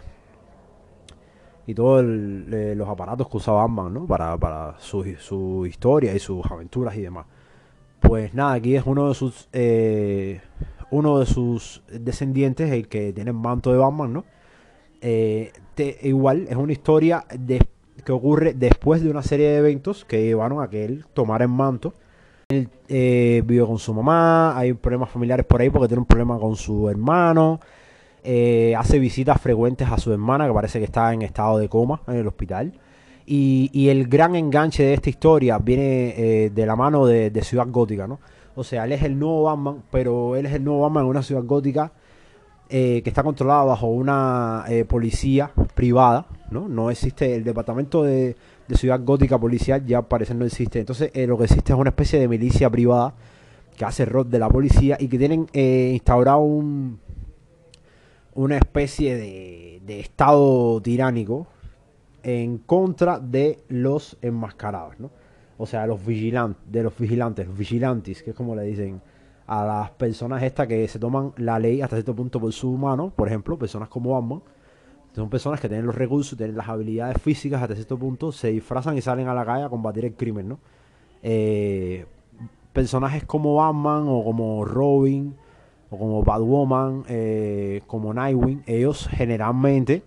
[1.65, 4.05] y todos los aparatos que usaba Batman, ¿no?
[4.07, 7.25] Para, su, historia y sus aventuras y demás.
[7.99, 10.39] Pues nada, aquí es uno de sus eh,
[10.91, 14.23] uno de sus descendientes el que tiene el manto de Batman, ¿no?
[15.01, 15.51] Eh,
[16.03, 17.67] igual es una historia de-
[18.07, 21.51] que ocurre después de una serie de eventos que llevaron a que él tomara el
[21.51, 21.93] manto.
[22.47, 26.39] Él eh, vive con su mamá, hay problemas familiares por ahí porque tiene un problema
[26.39, 27.59] con su hermano.
[28.23, 32.01] eh, hace visitas frecuentes a su hermana que parece que está en estado de coma
[32.07, 32.71] en el hospital.
[33.25, 36.13] Y, el gran enganche de esta historia viene
[36.45, 38.19] eh, de la mano de, de Ciudad Gótica, ¿no?
[38.55, 41.23] O sea, él es el nuevo Batman, pero él es el nuevo Batman en una
[41.23, 41.91] ciudad gótica
[42.69, 46.67] eh, que está controlada bajo una eh, policía privada, ¿no?
[46.67, 48.35] No existe el departamento de,
[48.75, 50.79] ciudad gótica policial, ya parece no existe.
[50.79, 53.13] Entonces, eh, lo que existe es una especie de milicia privada
[53.77, 56.99] que hace rol de la policía y que tienen instaurado un,
[58.33, 61.47] una especie de, de estado tiránico
[62.23, 65.09] en contra de los enmascarados, ¿no?
[65.57, 69.01] O sea, los vigilantes, de los vigilantes, los vigilantes, que es como le dicen
[69.47, 73.11] a las personas estas que se toman la ley hasta cierto punto por su mano,
[73.15, 74.41] por ejemplo, personas como Batman,
[75.15, 78.97] son personas que tienen los recursos, tienen las habilidades físicas hasta cierto punto, se disfrazan
[78.97, 80.59] y salen a la calle a combatir el crimen, ¿no?
[81.23, 82.05] Eh,
[82.71, 85.35] personajes como Batman o como Robin
[85.89, 90.03] o como Batwoman, eh, como Nightwing, ellos generalmente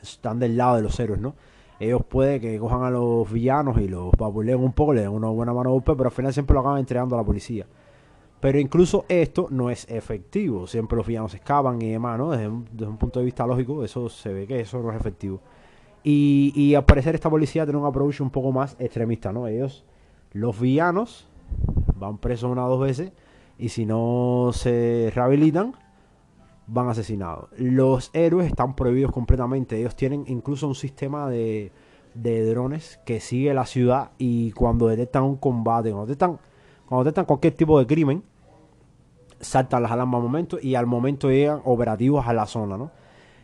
[0.00, 1.34] están del lado de los héroes, ¿no?
[1.80, 5.28] Ellos puede que cojan a los villanos y los vapuleen un poco, le den una
[5.28, 7.66] buena mano de golpe, pero al final siempre lo acaban entregando a la policía.
[8.44, 10.66] Pero incluso esto no es efectivo.
[10.66, 12.30] Siempre los villanos escapan y demás, ¿no?
[12.30, 15.40] Desde un, punto de vista lógico, eso se ve que eso no es efectivo.
[16.02, 19.46] Y, y al parecer esta policía tiene un approach un poco más extremista, ¿no?
[19.46, 19.86] Ellos,
[20.34, 21.26] los villanos,
[21.96, 23.12] van presos una o dos veces
[23.56, 25.72] y si no se rehabilitan,
[26.66, 27.48] van asesinados.
[27.56, 29.78] Los héroes están prohibidos completamente.
[29.78, 31.72] Ellos tienen incluso un sistema de,
[32.12, 36.38] de drones que sigue la ciudad y cuando detectan un combate, cuando detectan,
[36.84, 38.22] cuando detectan cualquier tipo de crimen,
[39.40, 42.90] saltan las alarmas al momento y al momento llegan operativos a la zona, ¿no?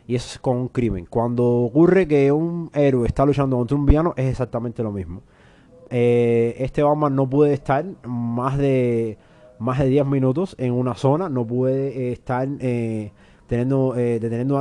[0.07, 1.05] Y eso es con un crimen.
[1.05, 5.21] Cuando ocurre que un héroe está luchando contra un villano, es exactamente lo mismo.
[5.89, 9.17] eh, este Batman no puede estar más de
[9.61, 13.11] más de 10 minutos en una zona, no puede eh, estar eh,
[13.45, 14.59] teniendo, eh, deteniendo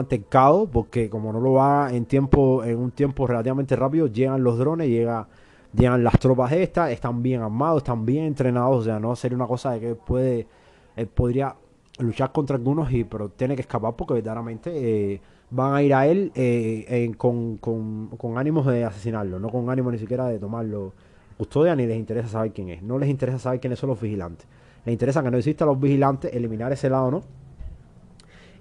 [0.70, 4.88] porque como no lo va en tiempo, en un tiempo relativamente rápido, llegan los drones,
[4.88, 5.26] llega,
[5.72, 9.46] llegan las tropas estas, están bien armados, están bien entrenados, o sea, no sería una
[9.46, 10.46] cosa de que puede,
[10.96, 11.54] él podría
[11.98, 14.70] luchar contra algunos, y, pero tiene que escapar porque verdaderamente
[15.14, 19.68] eh, van a ir a él eh, con, con, con ánimos de asesinarlo, no con
[19.70, 20.92] ánimo ni siquiera de tomarlo
[21.36, 24.46] custodia, ni les interesa saber quién es, no les interesa saber quiénes son los vigilantes,
[24.84, 27.22] les interesa que no existan los vigilantes, eliminar ese lado, ¿no?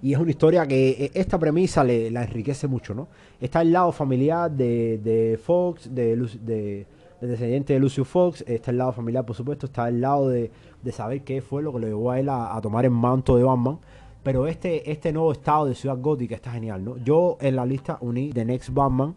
[0.02, 3.08] Y es una historia que eh, esta premisa le, la enriquece mucho, ¿no?
[3.38, 6.86] Está el lado familiar de, de Fox, de, de,
[7.20, 10.50] del descendiente de Lucius Fox, está el lado familiar, por supuesto, está el lado de,
[10.82, 13.44] de saber qué fue lo que lo llevó a él a, tomar el manto de
[13.44, 13.78] Batman.
[14.22, 16.96] Pero este, este nuevo estado de Ciudad Gótica está genial, ¿no?
[16.98, 19.14] Yo en la lista uní The Next Batman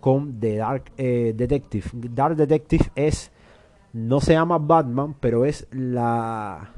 [0.00, 1.88] con The Dark eh, Detective.
[1.92, 3.30] Dark Detective es,
[3.92, 6.72] no se llama Batman, pero es la,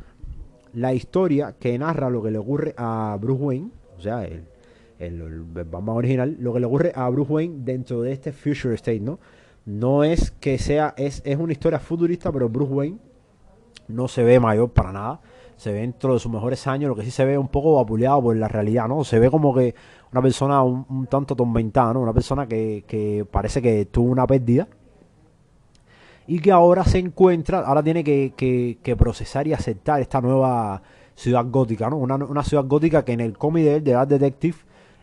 [0.75, 4.45] la historia que narra lo que le ocurre a Bruce Wayne, o sea, el,
[4.99, 8.75] el, el Batman original, lo que le ocurre a Bruce Wayne dentro de este Future
[8.75, 9.19] State, ¿no?
[9.65, 12.99] No es que sea, es, es una historia futurista, pero Bruce Wayne
[13.93, 15.21] no se ve mayor para nada.
[15.57, 18.21] Se ve dentro de sus mejores años, lo que sí se ve un poco vapuleado
[18.23, 19.05] por la realidad, ¿no?
[19.05, 19.75] Se ve como que
[20.11, 22.01] una persona un, tanto atormentada, ¿no?
[22.01, 24.67] Una persona que, que parece que tuvo una pérdida
[26.27, 30.83] y que ahora se encuentra, ahora tiene que, que- procesar y aceptar esta nueva
[31.15, 31.97] ciudad gótica, ¿no?
[31.97, 34.57] Una, una ciudad gótica que en el cómic de él, de Detective,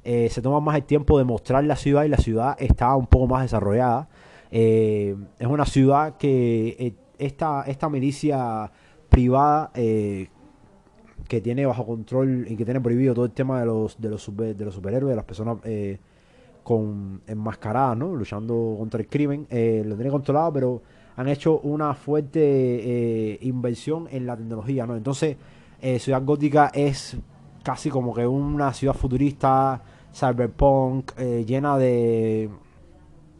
[0.03, 3.07] eh, se toma más el tiempo de mostrar la ciudad y la ciudad está un
[3.07, 4.07] poco más desarrollada.
[4.51, 8.71] Eh, es una ciudad que eh, esta, esta milicia
[9.09, 10.27] privada eh,
[11.27, 14.21] que tiene bajo control y que tiene prohibido todo el tema de los, de los,
[14.23, 15.99] super- de los superhéroes, de las personas eh,
[16.63, 18.15] con enmascaradas, ¿no?
[18.15, 19.45] Luchando contra el crimen.
[19.49, 20.81] eh, lo tiene controlado, pero
[21.15, 24.95] han hecho una fuerte inversión en la tecnología, ¿no?
[24.95, 25.35] Entonces,
[25.99, 27.17] Ciudad Gótica es
[27.63, 29.81] casi como que una ciudad futurista,
[30.13, 31.11] cyberpunk,
[31.45, 32.49] llena de,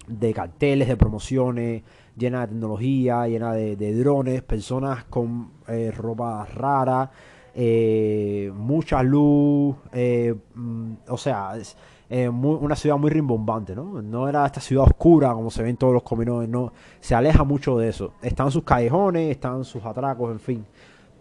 [0.08, 1.84] de carteles, de promociones,
[2.20, 7.10] llena de tecnología, llena de, drones, personas con eh, ropa rara,
[7.54, 11.76] eh, mucha luz, eh, mm, o sea, es
[12.10, 14.02] eh, una ciudad muy rimbombante, ¿no?
[14.02, 17.78] No era esta ciudad oscura como se ven todos los cominoes, no, se aleja mucho
[17.78, 18.14] de eso.
[18.22, 20.66] Están sus callejones, están sus atracos, en fin,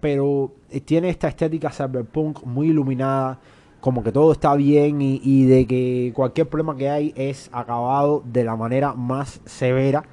[0.01, 0.53] pero
[0.85, 3.39] tiene esta estética cyberpunk muy iluminada,
[3.81, 8.45] como que todo está bien y de que cualquier problema que hay es acabado de
[8.45, 10.05] la manera más severa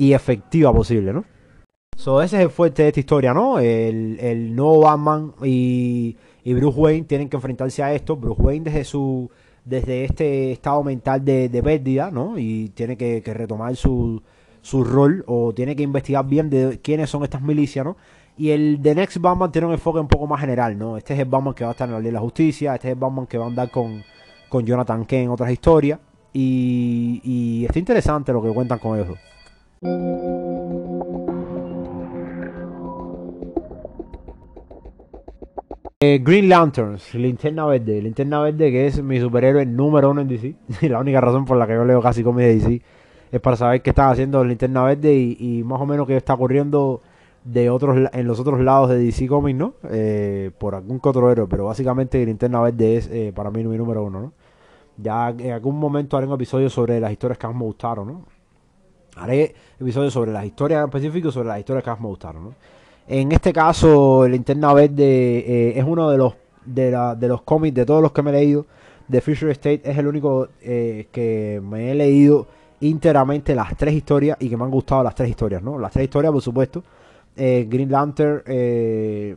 [0.00, 1.24] y efectiva posible, ¿no?
[1.94, 3.58] So, ese es el fuerte de esta historia, ¿no?
[3.58, 8.16] El, el nuevo Batman y, y Bruce Wayne tienen que enfrentarse a esto.
[8.16, 9.30] Bruce Wayne desde su
[9.62, 12.38] desde este estado mental de, de pérdida, ¿no?
[12.38, 14.22] Y tiene que, que retomar su,
[14.62, 17.98] su rol o tiene que investigar bien de quiénes son estas milicias, ¿no?
[18.38, 20.96] Y el The Next Batman tiene un enfoque un poco más general, ¿no?
[20.96, 22.88] Este es el Batman que va a estar en la ley de la justicia, este
[22.88, 24.02] es el Batman que va a andar con,
[24.48, 25.98] con Jonathan Kent en otras historias.
[26.32, 29.18] Y, y está interesante lo que cuentan con ellos.
[29.82, 29.88] Eh,
[36.22, 38.02] Green Lanterns, Linterna Verde.
[38.02, 40.54] Linterna Verde que es mi superhéroe número uno en DC.
[40.90, 42.82] la única razón por la que yo leo casi cómics de DC
[43.32, 46.34] es para saber qué están haciendo Linterna Verde y, y más o menos qué está
[46.34, 47.00] ocurriendo
[47.44, 49.72] de otros en los otros lados de DC Comics, ¿no?
[49.90, 54.04] Eh, por algún otro héroe, pero básicamente Linterna Verde es eh, para mí mi número
[54.04, 54.32] uno, ¿no?
[54.98, 58.39] Ya en algún momento haré un episodio sobre las historias que más me gustaron, ¿no?
[59.20, 62.54] Haré episodios sobre las historias en específico sobre las historias que más me gustaron.
[63.08, 67.74] En este caso, Linterna Verde eh, es uno de los de, la- de los cómics,
[67.74, 68.66] de todos los que me he leído,
[69.08, 72.46] de Future State, es el único eh, que me he leído
[72.80, 75.78] íntegramente las tres historias y que me han gustado las tres historias, ¿no?
[75.78, 76.82] Las tres historias, por supuesto.
[77.36, 79.36] Eh, Green Lantern eh,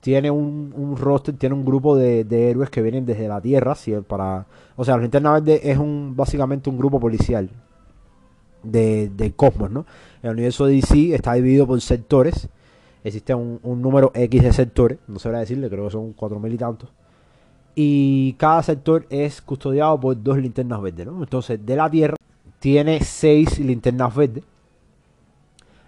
[0.00, 3.74] tiene un, un roster, tiene un grupo de, de héroes que vienen desde la Tierra,
[3.74, 3.94] ¿sí?
[4.06, 7.48] para, o sea, Linterna Verde es un básicamente un grupo policial
[8.70, 9.86] de, del cosmos, ¿no?
[10.22, 12.48] El universo de DC está dividido por sectores.
[13.04, 16.56] Existe un, número X de sectores, no sé decirle, creo que son cuatro mil y
[16.58, 16.90] tantos.
[17.74, 21.22] Y cada sector es custodiado por dos linternas verdes, ¿no?
[21.22, 22.16] Entonces, de la Tierra
[22.58, 24.44] tiene seis linternas verdes.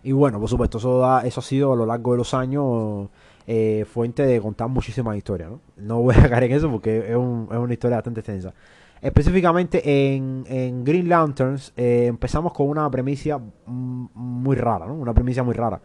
[0.02, 3.08] Y bueno, por supuesto, eso, da- eso ha sido a lo largo de los años
[3.46, 5.60] eh, fuente de contar muchísimas historias, ¿no?
[5.76, 8.54] No voy a caer en eso porque es, es una historia bastante extensa.
[9.00, 14.94] Específicamente en, en Green Lanterns eh, empezamos con una premisa muy rara, ¿no?
[14.94, 15.80] Una premisa muy rara.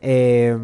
[0.00, 0.56] Eh,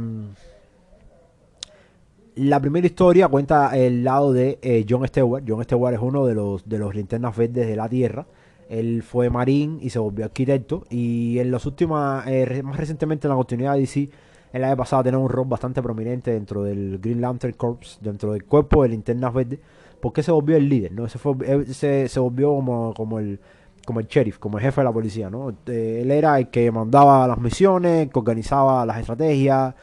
[2.36, 5.44] la primera historia cuenta el lado de eh, John Stewart.
[5.46, 8.26] John Stewart es uno de los, de los linternas verdes de la Tierra.
[8.70, 10.84] Él fue marín y se volvió arquitecto.
[10.88, 14.08] Y en los últimos, eh, más recientemente en la continuidad de DC,
[14.52, 18.32] él había pasado a tener un rol bastante prominente dentro del Green Lantern Corps, dentro
[18.32, 19.58] del cuerpo de linternas verdes,
[20.02, 21.06] porque se volvió el líder, ¿no?
[21.06, 23.38] Ese fue, se, se volvió como, como el
[23.86, 25.50] como el sheriff, como el jefe de la policía, ¿no?
[25.66, 29.74] Eh, él era el que mandaba las misiones, que organizaba las estrategias.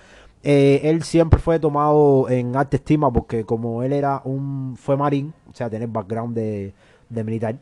[0.43, 5.33] Eh, él siempre fue tomado en alta estima porque como él era un fue marín,
[5.49, 6.73] o sea, tiene background de,
[7.09, 7.57] de militar,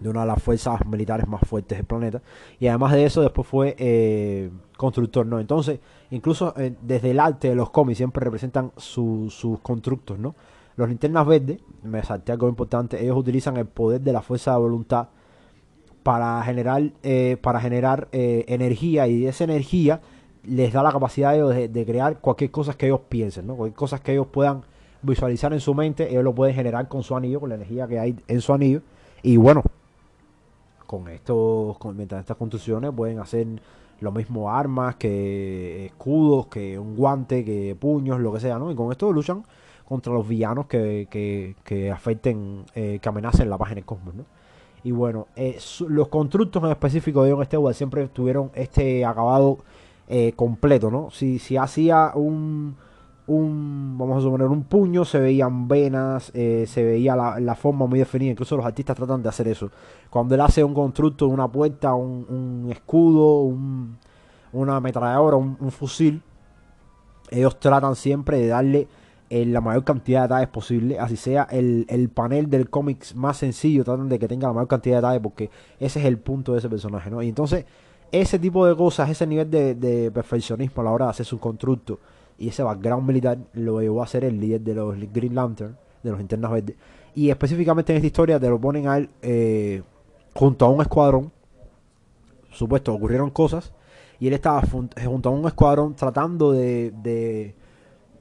[0.00, 2.22] de una de las fuerzas militares más fuertes del planeta.
[2.58, 5.38] Y además de eso, después fue eh, constructor, ¿no?
[5.38, 5.78] Entonces,
[6.10, 10.34] incluso desde el arte de los cómics siempre representan sus constructos, ¿no?
[10.76, 14.58] Los linternas verdes, me salté algo importante, ellos utilizan el poder de la fuerza de
[14.58, 15.08] voluntad
[16.02, 20.00] para generar, eh, para generar eh, energía y esa energía
[20.44, 23.54] les da la capacidad de, de, crear cualquier cosa que ellos piensen, ¿no?
[23.54, 24.62] cualquier cosa que ellos puedan
[25.02, 27.98] visualizar en su mente, ellos lo pueden generar con su anillo, con la energía que
[27.98, 28.80] hay en su anillo.
[29.22, 29.62] Y bueno,
[30.86, 33.46] con estos, con, estas construcciones pueden hacer
[34.00, 38.70] lo mismo armas, que escudos, que un guante, que puños, lo que sea, ¿no?
[38.70, 39.44] Y con esto luchan
[39.92, 41.06] contra los villanos que,
[41.62, 44.24] que, afecten, eh, que amenacen la página del cosmos, ¿no?
[44.82, 49.58] Y bueno, eh, los constructos en específico de Ion Stewart siempre tuvieron este acabado
[50.08, 51.10] eh, completo, ¿no?
[51.10, 52.74] Si, si hacía un,
[53.26, 58.30] un, vamos a suponer, un puño, se veían venas, se veía la, forma muy definida.
[58.30, 59.70] Incluso los artistas tratan de hacer eso.
[60.08, 63.98] Cuando él hace un constructo, una puerta, un, escudo, un,
[64.54, 66.22] una ametralladora, un fusil,
[67.28, 68.88] ellos tratan siempre de darle
[69.32, 73.82] en la mayor cantidad de detalles posible, así sea el, panel del cómics más sencillo,
[73.82, 76.58] tratan de que tenga la mayor cantidad de detalles porque ese es el punto de
[76.58, 77.22] ese personaje, ¿no?
[77.22, 77.64] Y entonces,
[78.10, 81.98] ese tipo de cosas, ese nivel de, perfeccionismo a la hora de hacer su constructo
[82.38, 86.10] y ese background militar lo llevó a ser el líder de los Green Lantern, de
[86.10, 86.76] los Internas Verdes.
[87.14, 89.82] Y específicamente en esta historia te lo ponen a él eh,
[90.34, 91.32] junto a un escuadrón.
[92.50, 93.72] Supuesto, ocurrieron cosas.
[94.20, 97.54] Y él estaba junto a un escuadrón tratando de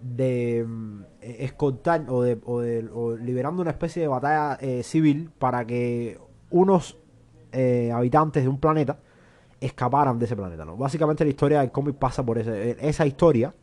[0.02, 2.40] mm, escoltar o de,
[2.94, 6.98] o liberando una especie de batalla eh, civil para que unos
[7.52, 9.00] eh, habitantes de un planeta
[9.60, 10.66] escaparan de ese planeta.
[10.66, 10.76] ¿no?
[10.76, 13.54] Básicamente la historia del cómic pasa por ese, esa historia,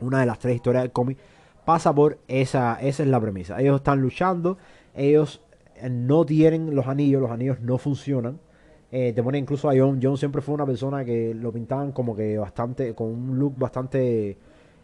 [0.00, 1.18] una de las tres historias del cómic,
[1.64, 3.60] pasa por esa, esa es la premisa.
[3.60, 4.58] Ellos están luchando,
[4.94, 5.42] ellos
[5.76, 8.38] eh, no tienen los anillos, los anillos no funcionan.
[8.90, 10.00] te pone incluso a John.
[10.02, 14.36] John siempre fue una persona que lo pintaban como que bastante, con un look bastante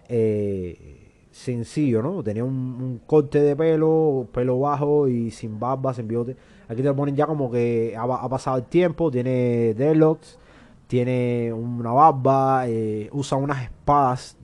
[0.08, 2.22] eh, sencillo, ¿no?
[2.22, 6.36] Tenía un, corte de pelo, pelo bajo y sin barba, sin bigote.
[6.68, 10.38] Aquí te ponen ya como que ha, pasado el tiempo, tiene deadlocks,
[10.86, 14.36] tiene una barba, eh, usa unas espadas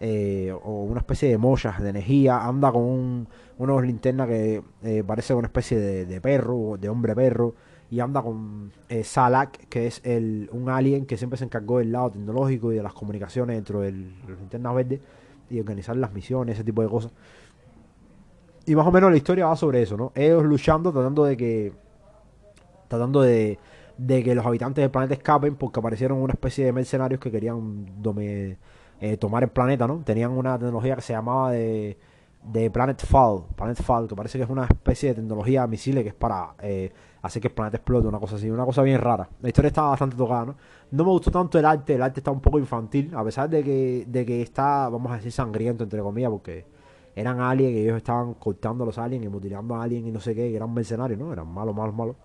[0.00, 4.62] eh, o una especie de mollas de energía, anda con un, unos que
[5.06, 7.54] parece una especie de, perro, de hombre perro,
[7.94, 8.72] y anda con
[9.04, 12.82] Salak, que es el, un alien que siempre se encargó del lado tecnológico y de
[12.82, 15.00] las comunicaciones dentro de los linternas verdes
[15.48, 17.12] y organizar las misiones, ese tipo de cosas.
[18.66, 20.10] Y más o menos la historia va sobre eso, ¿no?
[20.16, 21.72] Ellos luchando, tratando de que.
[22.88, 23.60] Tratando de,
[23.96, 27.86] de que los habitantes del planeta escapen porque aparecieron una especie de mercenarios que querían
[28.18, 30.02] eh, tomar el planeta, ¿no?
[30.04, 31.96] Tenían una tecnología que se llamaba de,
[32.42, 36.08] de Planet Fall, Planet Fall, que parece que es una especie de tecnología misiles que
[36.08, 36.92] es para eh,
[37.24, 39.28] hacer que el planeta explote, una cosa así, una cosa bien rara.
[39.40, 40.54] La historia está bastante tocada, ¿no?
[40.90, 43.64] No me gustó tanto el arte, el arte está un poco infantil, a pesar de
[43.64, 46.66] que, de que está, vamos a decir, sangriento, entre comillas, porque
[47.16, 50.20] eran aliens y ellos estaban cortando a los aliens y mutilando a aliens y no
[50.20, 51.32] sé qué, y eran mercenarios, ¿no?
[51.32, 52.16] Eran malos, malos, malos.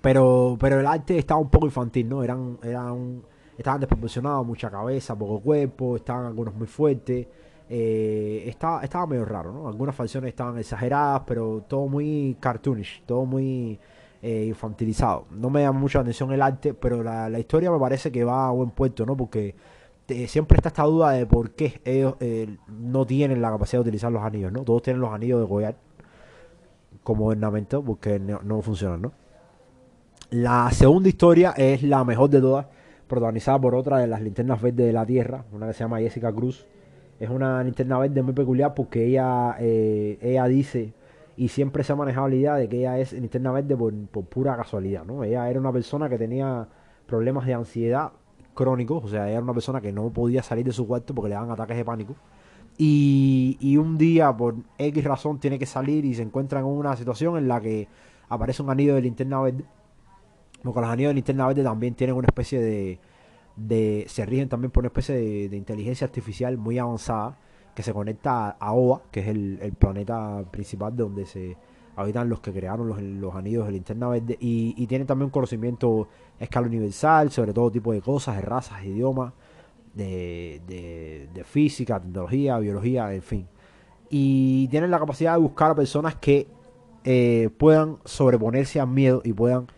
[0.00, 2.22] Pero, pero el arte estaba un poco infantil, ¿no?
[2.22, 3.22] Eran, eran,
[3.58, 7.26] estaban desproporcionados, mucha cabeza, poco cuerpo, estaban algunos muy fuertes.
[7.68, 9.68] Eh, estaba, estaba medio raro, ¿no?
[9.68, 13.78] Algunas facciones estaban exageradas, pero todo muy cartoonish, todo muy
[14.22, 15.26] eh, infantilizado.
[15.32, 18.48] No me llama mucho la atención el arte, pero la, historia me parece que va
[18.48, 19.16] a buen puerto, ¿no?
[19.16, 19.56] Porque
[20.28, 24.12] siempre está esta duda de por qué ellos eh, no tienen la capacidad de utilizar
[24.12, 24.62] los anillos, ¿no?
[24.62, 25.76] Todos tienen los anillos de Goyard
[27.02, 29.12] como ornamento porque no, no funcionan, ¿no?
[30.30, 32.66] La segunda historia es la mejor de todas,
[33.08, 36.32] protagonizada por otra de las linternas verdes de la Tierra, una que se llama Jessica
[36.32, 36.66] Cruz
[37.18, 40.92] es una linterna verde muy peculiar porque ella, eh, ella dice
[41.36, 43.92] y siempre se ha manejado la idea de que ella es linterna verde por,
[44.24, 45.22] pura casualidad, ¿no?
[45.22, 46.66] Ella era una persona que tenía
[47.06, 48.12] problemas de ansiedad
[48.54, 51.28] crónicos, o sea, ella era una persona que no podía salir de su cuarto porque
[51.28, 52.16] le daban ataques de pánico.
[52.78, 56.96] Y, y un día, por X razón, tiene que salir y se encuentra en una
[56.96, 57.88] situación en la que
[58.28, 59.64] aparece un anillo de linterna verde.
[60.62, 62.98] Porque los anillos de linterna verde también tienen una especie de,
[63.56, 65.14] de, se rigen también por una especie
[65.48, 67.38] de, inteligencia artificial muy avanzada
[67.74, 71.56] que se conecta a OA, que es el, planeta principal de donde se
[71.96, 75.30] habitan los que crearon los, los anillos de linterna verde y, y tienen también un
[75.30, 79.32] conocimiento a escala universal sobre todo tipo de cosas, de razas, de idiomas,
[79.94, 83.48] de, de, de física, tecnología, biología, en fin.
[84.10, 86.46] Y tienen la capacidad de buscar a personas que
[87.04, 89.68] eh, puedan sobreponerse al miedo y puedan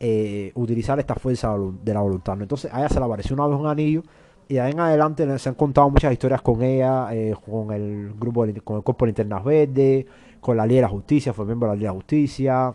[0.00, 2.40] eh, utilizar esta fuerza de la voluntad.
[2.40, 4.02] Entonces a ella se le apareció una vez un anillo
[4.48, 8.14] y de ahí en adelante se han contado muchas historias con ella, eh, con el
[8.18, 10.06] grupo, con el cuerpo de linternas verdes,
[10.40, 12.74] con la Liga de la Justicia, fue miembro de la Liga de la Justicia.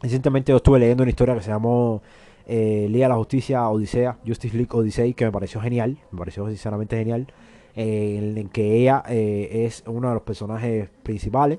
[0.00, 2.02] Recientemente yo estuve leyendo una historia que se llamó
[2.46, 6.96] eh, de la Justicia Odisea, Justice League Odyssey, que me pareció genial, me pareció sinceramente
[6.96, 7.26] genial,
[7.74, 11.58] eh, en, que ella es uno de los personajes principales.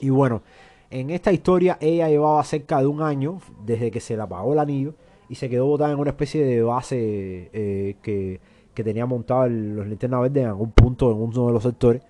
[0.00, 0.42] Y bueno,
[0.90, 4.58] en esta historia ella llevaba cerca de un año desde que se le apagó el
[4.58, 4.94] anillo
[5.28, 8.40] y se quedó botada en una especie de base eh, que,
[8.74, 12.02] que tenía montado los linternas verdes en algún punto en uno de los sectores.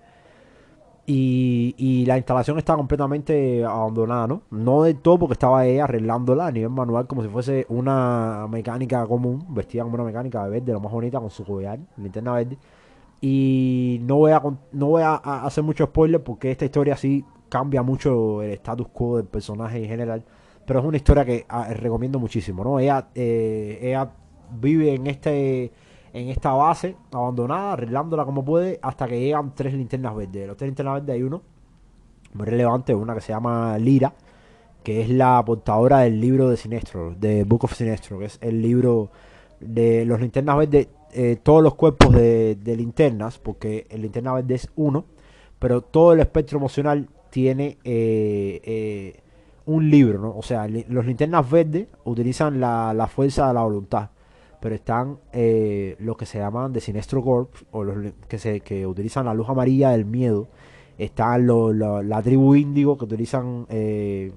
[1.13, 4.43] Y, la instalación estaba completamente abandonada, ¿no?
[4.49, 9.05] No del todo porque estaba ella arreglándola a nivel manual como si fuese una mecánica
[9.05, 12.57] común, vestida como una mecánica de verde, lo más bonita, con su collar, linterna verde.
[13.19, 17.83] Y no voy a, no voy a hacer mucho spoiler porque esta historia sí cambia
[17.83, 20.23] mucho el status quo del personaje en general.
[20.65, 22.79] Pero es una historia que ah, recomiendo muchísimo, ¿no?
[22.79, 24.09] Ella, eh, ella
[24.51, 25.71] vive en este
[26.13, 30.41] en esta base abandonada, arreglándola como puede, hasta que llegan tres linternas verdes.
[30.41, 31.41] De los tres linternas verdes hay uno
[32.33, 34.13] muy relevante, una que se llama Lira,
[34.83, 38.61] que es la portadora del libro de Sinestro, de Book of Sinestro, que es el
[38.61, 39.09] libro
[39.59, 44.55] de los linternas verdes, eh, todos los cuerpos de, de linternas, porque el linterna verde
[44.55, 45.05] es uno,
[45.59, 49.19] pero todo el espectro emocional tiene eh, eh,
[49.65, 50.37] un libro, ¿no?
[50.37, 54.09] O sea, los linternas verdes utilizan la, la fuerza de la voluntad,
[54.59, 58.85] pero están eh, los que se llaman de Sinestro Corps, o los que, se, que
[58.85, 60.47] utilizan la luz amarilla del miedo,
[60.99, 64.33] están los- la, tribu índigo que utilizan el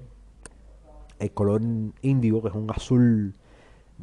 [1.33, 1.61] color
[2.01, 3.33] índigo, que es un azul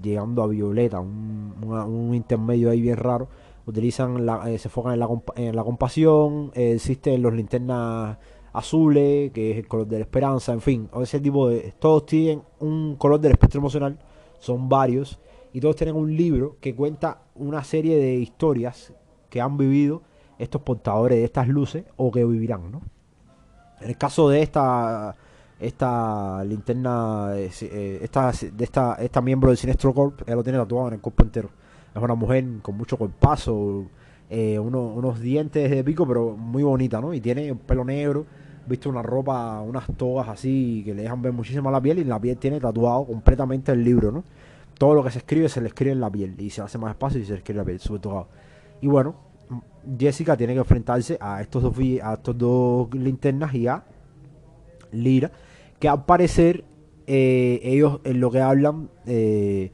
[0.01, 3.29] llegando a violeta, un, un intermedio ahí bien raro.
[3.67, 8.19] Utilizan la, se enfocan en la, en la compasión, existen los linternas
[8.53, 11.73] azules, que es el color de la esperanza, en fin, ese tipo de.
[11.79, 13.99] Todos tienen un color del espectro emocional,
[14.39, 15.19] son varios,
[15.53, 18.93] y todos tienen un libro que cuenta una serie de historias
[19.31, 20.03] que han vivido
[20.39, 22.83] estos portadores de estas luces o que vivirán, ¿no?
[23.81, 25.15] En el caso de esta
[25.61, 30.59] esta linterna eh, eh, esta de esta esta miembro del Sinestro Corp, ella lo tiene
[30.59, 31.51] tatuado en el cuerpo entero.
[31.95, 33.85] Es una mujer con mucho cuerpazo,
[34.31, 37.13] eh, uno- unos dientes de pico, pero muy bonita, ¿no?
[37.15, 38.25] Y tiene pelo negro,
[38.67, 42.21] viste una ropa, unas togas así que le dejan ver muchísimo la piel y la
[42.21, 44.25] piel tiene tatuado completamente el libro, ¿no?
[44.79, 46.91] Todo lo que se escribe se le escribe en la piel y se hace más
[46.91, 48.29] espacio y se le escribe en la piel, súper tocado.
[48.81, 49.15] Y bueno,
[49.99, 53.85] Jessica tiene que enfrentarse a estos dos, a estos dos linternas y a
[54.93, 55.31] Lira,
[55.79, 56.65] que al parecer
[57.07, 59.71] eh, ellos en lo que hablan eh,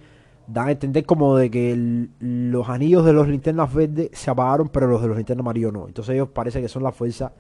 [0.47, 4.87] dan a entender como de que los anillos de los linternas verdes se apagaron, pero
[4.87, 5.87] los de los linternas amarillos no.
[5.87, 7.33] Entonces ellos parece que son la fuerza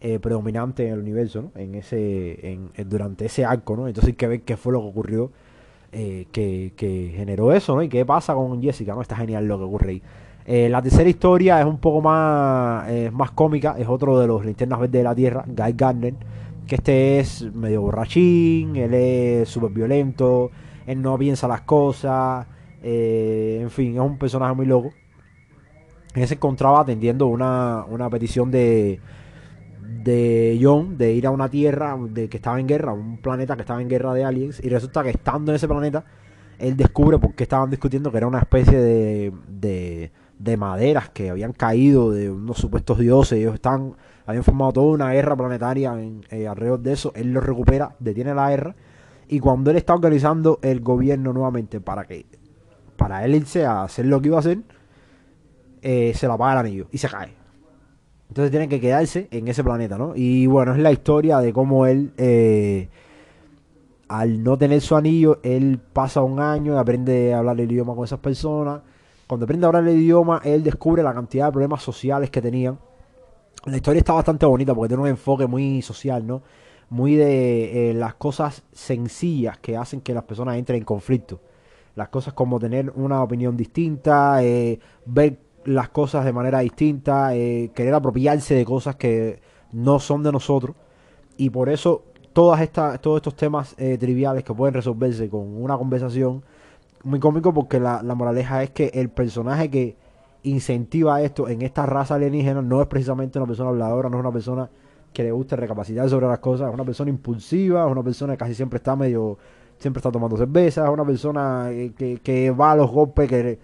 [0.00, 1.52] eh, predominante en el universo, ¿no?
[1.60, 3.88] En ese, en, durante ese arco, ¿no?
[3.88, 5.32] Entonces hay que ver qué fue lo que ocurrió,
[5.90, 7.82] eh, que, generó eso, ¿no?
[7.82, 9.00] Y qué pasa con Jessica, ¿no?
[9.00, 10.02] Está genial lo que ocurre ahí.
[10.44, 14.44] Eh, la tercera historia es un poco más, eh, más cómica, es otro de los
[14.44, 16.14] linternas verdes de la Tierra, Guy Gardner,
[16.66, 20.50] que este es medio borrachín, él es súper violento,
[20.86, 22.46] él no piensa las cosas,
[22.82, 24.90] en fin, es un personaje muy loco.
[26.14, 29.00] Él se encontraba atendiendo una, una petición de,
[29.88, 33.62] de John de ir a una tierra de que estaba en guerra, un planeta que
[33.62, 36.04] estaba en guerra de aliens, y resulta que estando en ese planeta,
[36.58, 41.30] él descubre por qué estaban discutiendo que era una especie de, de, de maderas que
[41.30, 43.94] habían caído de unos supuestos dioses, ellos están,
[44.26, 45.94] habían formado toda una guerra planetaria
[46.30, 48.76] eh, alrededor de eso, él lo recupera, detiene la guerra,
[49.26, 52.26] y cuando él está organizando el gobierno nuevamente para que
[52.96, 54.58] para él irse a hacer lo que iba a hacer,
[55.80, 57.37] eh, se le apaga el anillo y se cae.
[58.28, 60.12] Entonces tienen que quedarse en ese planeta, ¿no?
[60.14, 62.88] Y bueno, es la historia de cómo él, eh,
[64.08, 67.94] al no tener su anillo, él pasa un año y aprende a hablar el idioma
[67.94, 68.82] con esas personas.
[69.26, 72.78] Cuando aprende a hablar el idioma, él descubre la cantidad de problemas sociales que tenían.
[73.64, 76.42] La historia está bastante bonita porque tiene un enfoque muy social, ¿no?
[76.90, 81.40] Muy de eh, las cosas sencillas que hacen que las personas entren en conflicto.
[81.94, 87.70] Las cosas como tener una opinión distinta, eh, ver las cosas de manera distinta, eh,
[87.74, 89.40] querer apropiarse de cosas que
[89.72, 90.76] no son de nosotros.
[91.36, 95.76] Y por eso todas estas, todos estos temas eh, triviales que pueden resolverse con una
[95.76, 96.42] conversación,
[97.04, 99.96] muy cómico porque la, la moraleja es que el personaje que
[100.42, 104.32] incentiva esto en esta raza alienígena no es precisamente una persona habladora, no es una
[104.32, 104.70] persona
[105.12, 108.38] que le gusta recapacitar sobre las cosas, es una persona impulsiva, es una persona que
[108.38, 109.38] casi siempre está medio,
[109.78, 113.58] siempre está tomando cerveza, es una persona eh, que, que va a los golpes, que,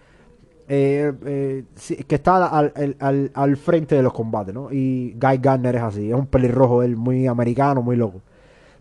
[0.69, 1.65] eh, eh,
[2.07, 4.73] que está al, al, al, frente de los combates, ¿no?
[4.73, 8.21] Y Guy Gardner es así, es un pelirrojo, él muy americano, muy loco.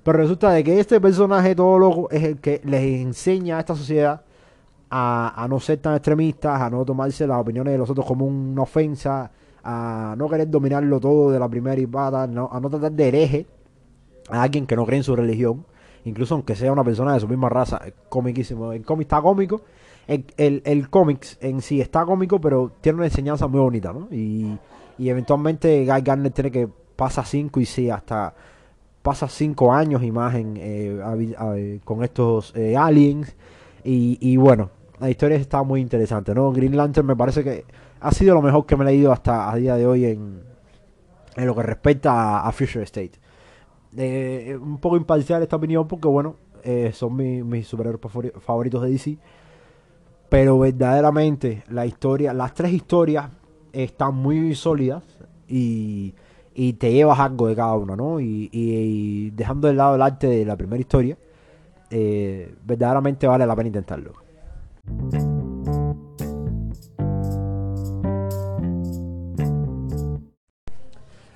[0.04, 3.76] Pero resulta de que este personaje todo loco es el que les enseña a esta
[3.76, 4.22] sociedad
[4.96, 8.62] a, no ser tan extremistas, a no tomarse las opiniones de los otros como una
[8.62, 9.32] ofensa,
[9.64, 13.08] a no querer dominarlo todo de la primera y pata, no, a no tratar de
[13.08, 13.48] hereje
[14.30, 15.66] a alguien que no cree en su religión,
[16.06, 18.72] incluso aunque sea una persona de su misma raza, es comiquísimo.
[18.72, 19.62] El cómic está cómico,
[20.08, 24.08] el, el, el cómics en sí está cómico, pero tiene una enseñanza muy bonita, ¿no?
[24.12, 24.58] Y,
[24.98, 28.34] y eventualmente Guy Garner tiene que pasar cinco y sí, hasta
[29.02, 33.36] pasa cinco años y más en, eh, con estos eh, aliens.
[33.84, 36.52] Y, y, bueno, la historia está muy interesante, ¿no?
[36.52, 37.66] Green Lantern me parece que
[38.00, 40.42] ha sido lo mejor que me he leído hasta a día de hoy en,
[41.36, 43.12] en lo que respecta a, Future State.
[43.96, 48.02] Eh, un poco imparcial esta opinión porque, bueno, eh, son mis superhéroes
[48.40, 49.18] favoritos de DC.
[50.34, 53.30] Pero verdaderamente la historia, las tres historias
[53.72, 55.04] están muy sólidas
[55.48, 56.16] y,
[56.56, 58.20] y te llevas algo de cada una, ¿no?
[58.20, 61.20] Y, dejando de lado el arte de la primera historia,
[61.92, 64.14] eh, verdaderamente vale la pena intentarlo.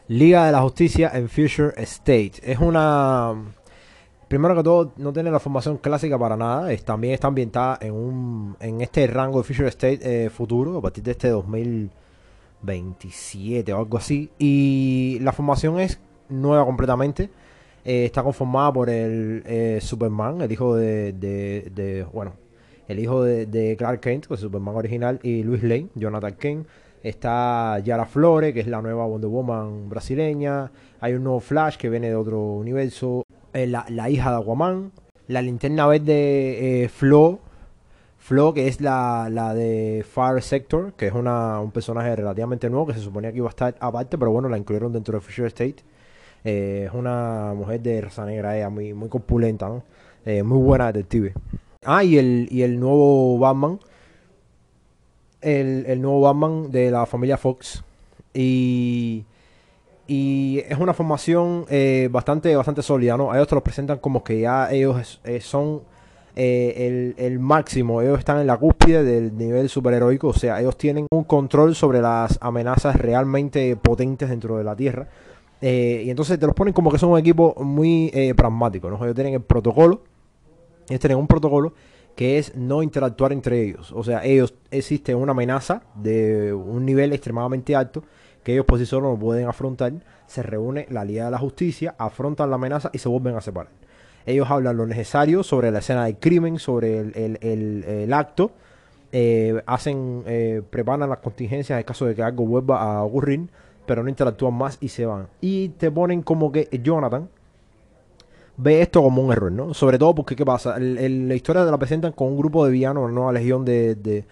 [0.07, 2.31] Liga de la Justicia en Future State.
[2.41, 3.56] Es una...
[4.27, 6.75] Primero que todo, no tiene la formación clásica para nada.
[6.77, 11.01] También está ambientada en, un, en este rango de Future State eh, futuro, a partir
[11.03, 14.29] de este 2027 o algo así.
[14.37, 17.29] Y la formación es nueva completamente.
[17.85, 22.33] Eh, está conformada por el eh, Superman, el hijo de, Bueno,
[22.89, 26.67] el hijo de, Clark Kent, el Superman original, y Luis Lane, Jonathan Kent
[27.03, 30.71] Está Yara Flores, que es la nueva Wonder Woman brasileña.
[30.99, 33.23] Hay un nuevo Flash que viene de otro universo.
[33.57, 34.91] Eh, la, hija de Aquaman.
[35.27, 37.39] La linterna verde eh, Flo.
[38.19, 42.93] Flo, que es la, de Fire Sector, que es una, un personaje relativamente nuevo que
[42.93, 45.77] se suponía que iba a estar aparte, pero bueno, la incluyeron dentro de Future State.
[46.43, 49.81] Eh, es una mujer de raza negra, ella, muy, muy corpulenta.
[50.25, 51.33] Eh, muy buena detective.
[51.83, 53.79] Ah, y el, y el nuevo Batman,
[55.41, 57.83] el, nuevo Batman de la familia Fox.
[58.33, 59.25] Y,
[60.07, 63.35] y es una formación eh, bastante, bastante sólida, ¿no?
[63.35, 65.81] Ellos te lo presentan como que ya ellos eh, son
[66.35, 70.77] eh, el, el, máximo, ellos están en la cúspide del nivel superheroico, o sea, ellos
[70.77, 75.09] tienen un control sobre las amenazas realmente potentes dentro de la Tierra.
[75.61, 79.03] y entonces te los ponen como que son un equipo muy pragmático, ¿no?
[79.03, 80.03] Ellos tienen el protocolo,
[80.87, 81.73] ellos tienen un protocolo
[82.15, 83.91] que es no interactuar entre ellos.
[83.91, 88.03] O sea, ellos existe una amenaza de un nivel extremadamente alto
[88.47, 89.91] que ellos por sí solos no pueden afrontar.
[90.25, 93.73] Se reúne la Liga de la Justicia, afrontan la amenaza y se vuelven a separar.
[94.25, 98.51] Ellos hablan lo necesario sobre la escena del crimen, sobre el, acto,
[99.11, 103.49] eh, hacen, eh, preparan las contingencias en caso de que algo vuelva a ocurrir,
[103.85, 105.27] pero no interactúan más y se van.
[105.41, 107.27] Y te ponen como que Jonathan,
[108.57, 109.73] ve esto como un error, ¿no?
[109.73, 110.77] Sobre todo porque, ¿qué pasa?
[110.79, 114.25] la historia te la presentan con un grupo de villanos, una nueva legión de, de,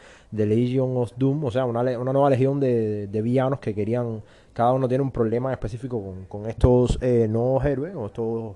[0.46, 4.22] Legion of Doom, o sea, una, una nueva legión de, de, villanos que querían,
[4.52, 8.56] cada uno tiene un problema específico con, con estos eh, nuevos héroes, o estos,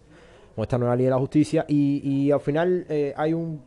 [0.55, 3.61] con esta nueva Liga de la Justicia, y, y al final eh, hay un...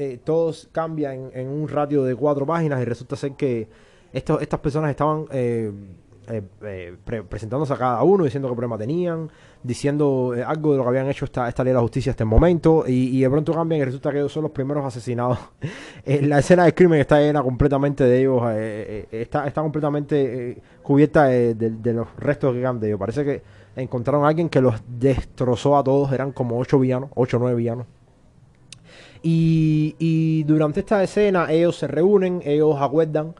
[0.00, 3.66] Eh, todos cambian en, un ratio de cuatro páginas y resulta ser que
[4.12, 5.26] estos, estas personas estaban
[6.30, 9.30] eh, eh, presentándose a cada uno, diciendo qué problema tenían,
[9.62, 12.24] diciendo eh, algo de lo que habían hecho esta, esta ley de la justicia hasta
[12.24, 15.38] el momento, y, de pronto cambian y resulta que ellos son los primeros asesinados.
[16.04, 18.42] la escena del crimen está llena completamente de ellos,
[19.10, 22.98] está, está completamente cubierta de, los restos que quedan de ellos.
[23.00, 23.42] Parece que
[23.76, 27.56] encontraron a alguien que los destrozó a todos, eran como ocho villanos, ocho o nueve
[27.56, 27.86] villanos.
[29.22, 33.34] Y, y durante esta escena ellos se reúnen, ellos acuerdan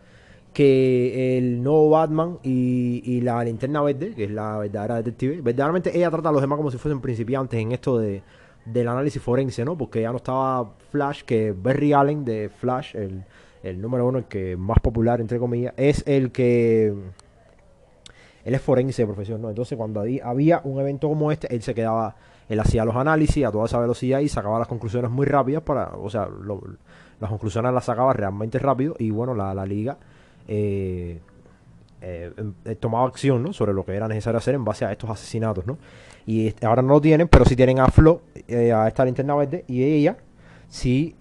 [0.59, 6.11] que el nuevo Batman y, la linterna verde, que es la verdadera detective, verdaderamente ella
[6.11, 8.25] trata a los demás como si fuesen principiantes en esto de,
[8.65, 9.79] del análisis forense, ¿no?
[9.79, 13.25] Porque ya no estaba Flash, que Barry Allen de Flash, el,
[13.63, 16.93] el número uno, el que más popular, entre comillas, es el que...
[18.45, 19.51] Él es forense de profesión, ¿no?
[19.51, 22.17] Entonces cuando había un evento como este, él se quedaba,
[22.49, 25.91] él hacía los análisis a toda esa velocidad y sacaba las conclusiones muy rápidas para,
[25.91, 26.29] o sea,
[27.21, 29.99] las conclusiones las sacaba realmente rápido y bueno, la, la liga
[30.49, 31.21] eh,
[32.01, 32.31] eh,
[32.65, 33.53] eh, tomado acción ¿no?
[33.53, 35.67] sobre lo que era necesario hacer en base a estos asesinatos.
[35.67, 35.79] ¿no?
[36.27, 39.65] Y ahora no lo tienen, pero sí tienen a Flo, eh, a esta linterna verde,
[39.67, 40.17] y ella
[40.69, 41.15] sí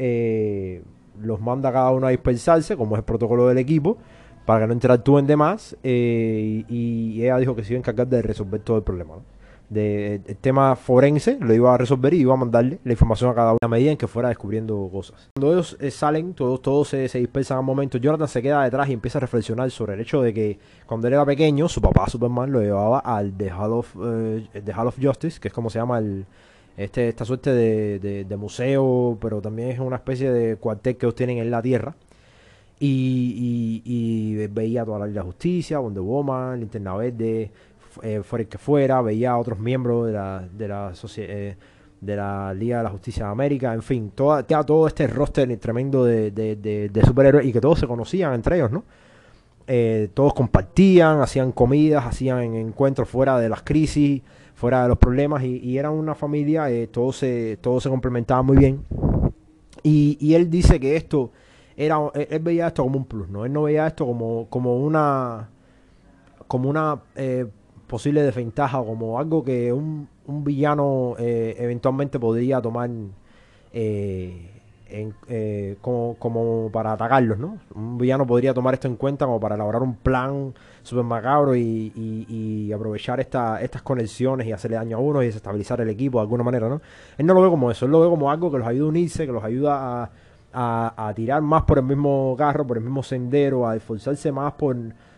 [1.20, 3.98] los manda a cada uno a dispersarse, como es el protocolo del equipo,
[4.46, 5.76] para que no interactúen de más.
[5.84, 9.16] Y, ella dijo que se iba a encargar de resolver todo el problema.
[9.70, 13.36] De el tema forense, lo iba a resolver y iba a mandarle la información a
[13.36, 15.30] cada uno a medida en que fuera descubriendo cosas.
[15.36, 18.64] Cuando ellos eh, salen, todos, todos se, se dispersan a un momento, Jonathan se queda
[18.64, 21.82] detrás y empieza a reflexionar sobre el hecho de que cuando él era pequeño, su
[21.82, 25.54] papá Superman lo llevaba al The Hall of, eh, The Hall of Justice, que es
[25.54, 26.26] como se llama el,
[26.78, 31.16] este, esta suerte de, de, museo, pero también es una especie de cuartel que ellos
[31.16, 31.96] tienen en la Tierra.
[32.80, 37.50] Y, veía toda la Justicia, Wonder Woman, Linterna Verde,
[38.04, 41.56] eh, fuera el que fuera, veía a otros miembros de la, de la, eh,
[42.02, 46.04] de la Liga de la Justicia de América, en fin, toda, todo este roster tremendo
[46.06, 48.84] de, de, superhéroes y que todos se conocían entre ellos, ¿no?
[49.68, 54.22] Eh, todos compartían, hacían comidas, hacían encuentros fuera de las crisis,
[54.56, 58.84] fuera de los problemas y, eran una familia, todos, se, todos se complementaban muy bien.
[59.84, 61.32] Y, y, él dice que esto
[61.76, 63.46] era, él, veía esto como un plus, ¿no?
[63.46, 65.50] Él no veía esto como, como una
[66.48, 67.02] como una
[67.88, 72.90] posible desventaja como algo que un, un villano eh, eventualmente podría tomar
[73.74, 74.52] eh,
[74.90, 77.58] eh, como, como, para atacarlos, ¿no?
[77.76, 81.92] Un villano podría tomar esto en cuenta como para elaborar un plan super macabro y,
[81.96, 86.24] y, aprovechar esta, estas conexiones y hacerle daño a uno y desestabilizar el equipo de
[86.24, 86.82] alguna manera, ¿no?
[87.18, 88.90] Él no lo ve como eso, él lo ve como algo que los ayuda a
[88.90, 90.12] unirse, que los ayuda a,
[90.54, 94.54] a, a tirar más por el mismo carro, por el mismo sendero, a esforzarse más
[94.54, 94.76] por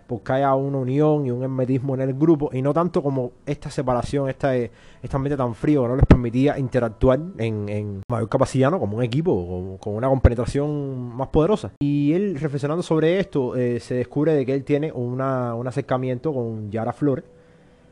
[0.09, 3.69] porque haya una unión y un hermetismo en el grupo y no tanto como esta
[3.69, 4.73] separación, esta, este
[5.13, 8.79] ambiente tan frío que no les permitía interactuar en, mayor capacidad, ¿no?
[8.79, 11.73] como un equipo, con, una compenetración más poderosa.
[11.79, 16.71] Y él, reflexionando sobre esto, eh, se descubre de que él tiene un acercamiento con
[16.71, 17.25] Yara Flores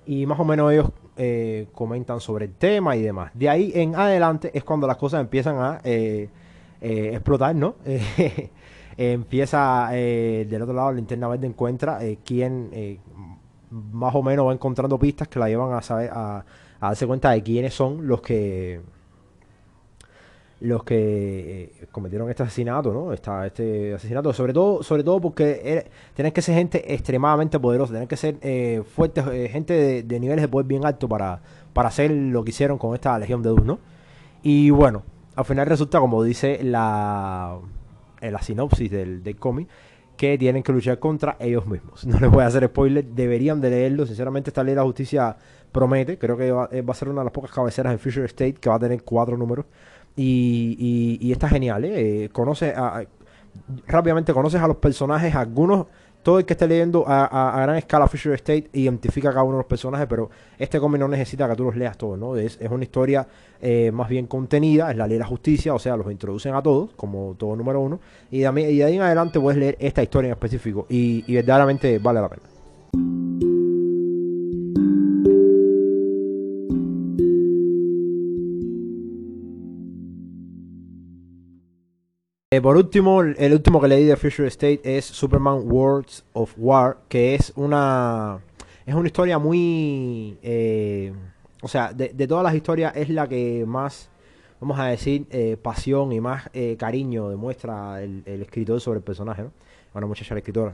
[0.08, 3.30] y más o menos ellos eh, comentan sobre el tema y demás.
[3.36, 6.30] De ahí en adelante es cuando las cosas empiezan a eh,
[6.82, 7.76] explotar, ¿no?
[8.98, 13.00] empieza eh, del otro lado, linterna verde encuentra eh, quien eh,
[13.70, 16.44] más o menos va encontrando pistas que la llevan a saber a,
[16.82, 18.82] darse cuenta de quiénes son los que
[20.60, 23.14] los que cometieron este asesinato, ¿no?
[23.14, 25.86] Esta, este asesinato, sobre todo, sobre todo porque
[26.16, 30.66] tienen que ser gente extremadamente poderosa, tienen que ser fuertes, gente de, niveles de poder
[30.66, 31.42] bien alto para,
[31.74, 33.78] para hacer lo que hicieron con esta Legión de Duz, ¿no?
[34.42, 35.04] Y bueno,
[35.36, 37.60] al final resulta, como dice la,
[38.22, 39.68] en la sinopsis del, del cómic
[40.18, 42.06] que tienen que luchar contra ellos mismos.
[42.08, 44.06] No les voy a hacer spoiler, deberían de leerlo.
[44.06, 45.38] Sinceramente, esta ley de la justicia
[45.72, 46.18] promete.
[46.18, 48.70] Creo que va, eh, a ser una de las pocas cabeceras en Future State que
[48.70, 49.66] va a tener cuatro números.
[50.16, 52.24] Y, y, está genial, ¿eh?
[52.24, 53.06] eh conoce a,
[53.86, 55.86] rápidamente conoces a los personajes, algunos
[56.28, 59.60] todo el que esté leyendo a, gran escala Fisher State identifica a cada uno de
[59.60, 62.36] los personajes, pero este cómic no necesita que tú los leas todos, ¿no?
[62.36, 63.26] Es, una historia
[63.62, 66.62] eh, más bien contenida, es la ley de la justicia, o sea, los introducen a
[66.62, 70.34] todos, como todo número uno, y de, ahí en adelante puedes leer esta historia en
[70.34, 73.57] específico, y verdaderamente vale la pena.
[82.50, 86.96] Eh, por último, el último que leí de Future State es Superman Worlds of War,
[87.10, 88.40] que es una
[88.86, 91.12] es una historia muy, eh,
[91.62, 94.10] o sea, de, todas las historias es la que más,
[94.62, 99.52] vamos a decir, eh, pasión y más cariño demuestra el, escritor sobre el personaje, ¿no?
[99.94, 100.74] Una muchacha la escritora.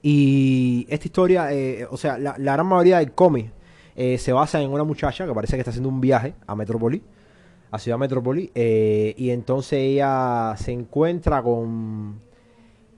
[0.00, 1.48] Y esta historia,
[1.90, 3.50] o sea, la, la, gran mayoría del cómic
[3.96, 7.02] se basa en una muchacha que parece que está haciendo un viaje a Metrópoli
[7.70, 12.20] a Ciudad Metrópoli, eh, y entonces ella se encuentra con,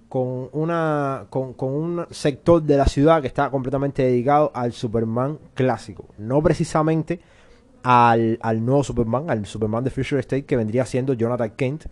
[0.09, 6.07] con, una, con, un sector de la ciudad que está completamente dedicado al Superman clásico,
[6.19, 7.21] no precisamente
[7.83, 11.85] al, nuevo Superman, al Superman de Future State que vendría siendo Jonathan Kent,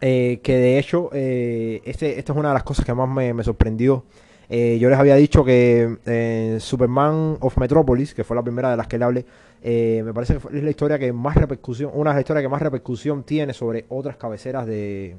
[0.00, 3.42] eh, que de hecho, eh, este, esta es una de las cosas que más me,
[3.42, 4.04] sorprendió.
[4.48, 8.98] yo les había dicho que Superman of Metropolis, que fue la primera de las que
[8.98, 9.24] le hablé,
[9.64, 12.48] eh, me parece que es la historia que más repercusión, una de las historias que
[12.48, 15.16] más repercusión tiene sobre otras cabeceras de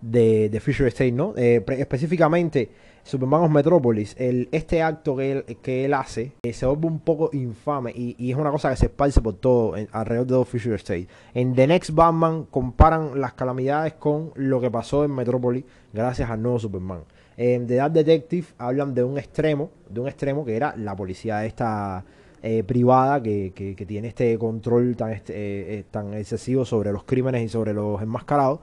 [0.00, 1.34] de, de Fisher State, ¿no?
[1.36, 2.70] Eh, específicamente,
[3.02, 7.00] Superman of Metropolis, el, este acto que él, que él hace eh, se vuelve un
[7.00, 11.08] poco infame y, es una cosa que se esparce por todo alrededor de Fisher State.
[11.34, 16.42] En The Next Batman comparan las calamidades con lo que pasó en Metropolis gracias al
[16.42, 17.00] nuevo Superman.
[17.36, 21.44] En The Dark Detective hablan de un extremo, de un extremo que era la policía
[21.46, 22.04] esta
[22.42, 27.04] eh, privada que, que, tiene este control tan, este, eh, eh, tan excesivo sobre los
[27.04, 28.60] crímenes y sobre los enmascarados.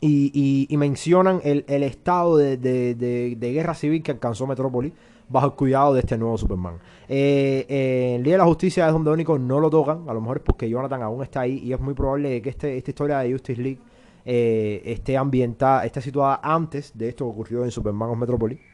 [0.00, 4.92] Y, mencionan el, el estado de, de, de, guerra civil que alcanzó Metrópolis
[5.28, 6.78] bajo el cuidado de este nuevo Superman.
[7.08, 10.42] en Día de la Justicia es donde único no lo tocan, a lo mejor es
[10.42, 13.62] porque Jonathan aún está ahí y es muy probable que este, esta historia de Justice
[13.62, 13.80] League
[14.24, 18.73] esté ambientada, esté situada antes de esto que ocurrió en Superman of Metropolis.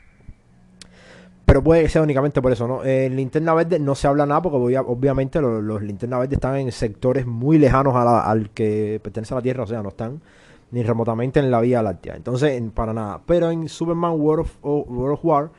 [1.50, 2.84] Pero puede ser únicamente por eso, ¿no?
[2.84, 6.70] En linterna verde no se habla nada porque obviamente los, los linternas verdes están en
[6.70, 10.22] sectores muy lejanos al que pertenece a la Tierra, o sea, no están
[10.70, 12.14] ni remotamente en la Vía Láctea.
[12.14, 13.20] Entonces, para nada.
[13.26, 15.50] Pero en Superman World of, War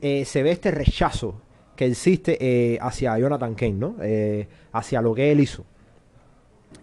[0.00, 1.34] eh, se ve este rechazo
[1.74, 3.96] que existe eh, hacia Jonathan Kane, ¿no?
[4.02, 5.64] Eh, hacia lo que él hizo.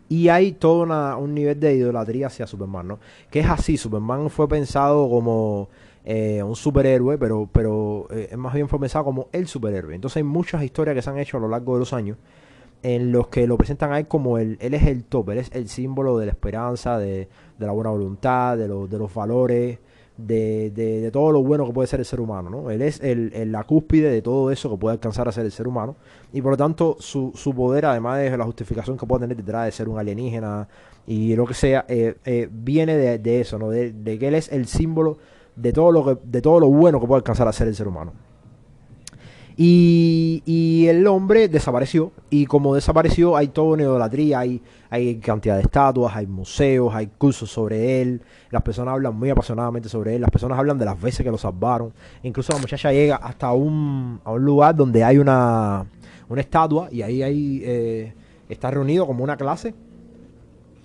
[0.09, 0.83] Y hay todo
[1.17, 2.99] un nivel de idolatría hacia Superman, ¿no?
[3.29, 5.69] Que es así, Superman fue pensado como
[6.05, 9.95] un superhéroe, pero, pero más bien fue pensado como el superhéroe.
[9.95, 12.17] Entonces hay muchas historias que se han hecho a lo largo de los años
[12.83, 15.51] en los que lo presentan a él como el, él es el top, él es
[15.53, 17.27] el símbolo de la esperanza, de,
[17.57, 19.79] de la buena voluntad, de, de los valores,
[20.17, 22.69] de, de, todo lo bueno que puede ser el ser humano, ¿no?
[22.69, 25.67] Él es el, la cúspide de todo eso que puede alcanzar a ser el ser
[25.67, 25.95] humano
[26.33, 29.65] y por lo tanto su, su poder, además de la justificación que puede tener detrás
[29.65, 30.67] de ser un alienígena
[31.07, 33.69] y lo que sea, eh, eh, viene de, eso, ¿no?
[33.69, 35.17] De, que él es el símbolo
[35.55, 37.87] de todo lo que, de todo lo bueno que puede alcanzar a ser el ser
[37.87, 38.13] humano.
[39.57, 42.11] Y, el hombre desapareció.
[42.29, 47.07] Y como desapareció, hay toda una idolatría, hay, hay cantidad de estatuas, hay museos, hay
[47.07, 48.21] cursos sobre él.
[48.49, 50.21] Las personas hablan muy apasionadamente sobre él.
[50.21, 51.93] Las personas hablan de las veces que lo salvaron.
[52.23, 55.85] Incluso la muchacha llega hasta un, a un lugar donde hay una,
[56.27, 58.13] una estatua y ahí hay, eh,
[58.49, 59.75] está reunido como una clase.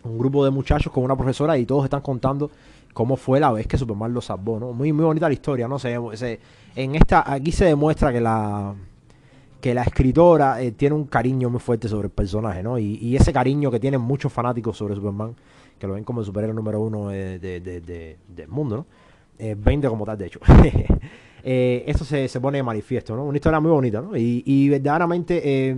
[0.05, 2.51] Un grupo de muchachos con una profesora y todos están contando
[2.97, 4.73] cómo fue la vez que Superman lo salvó, ¿no?
[4.73, 5.79] Muy, muy bonita la historia, ¿no?
[5.79, 6.41] Se, se,
[6.75, 8.75] en esta, aquí se demuestra que la
[9.61, 12.79] que la escritora eh, tiene un cariño muy fuerte sobre el personaje, ¿no?
[12.79, 15.35] Y, ese cariño que tienen muchos fanáticos sobre Superman,
[15.79, 18.87] que lo ven como el superhéroe número uno de, del mundo, ¿no?
[19.39, 20.41] Eh, 20 como tal, de hecho.
[21.45, 23.27] eh, esto se, se, pone de manifiesto, ¿no?
[23.27, 24.17] Una historia muy bonita, ¿no?
[24.17, 25.77] Y, verdaderamente eh,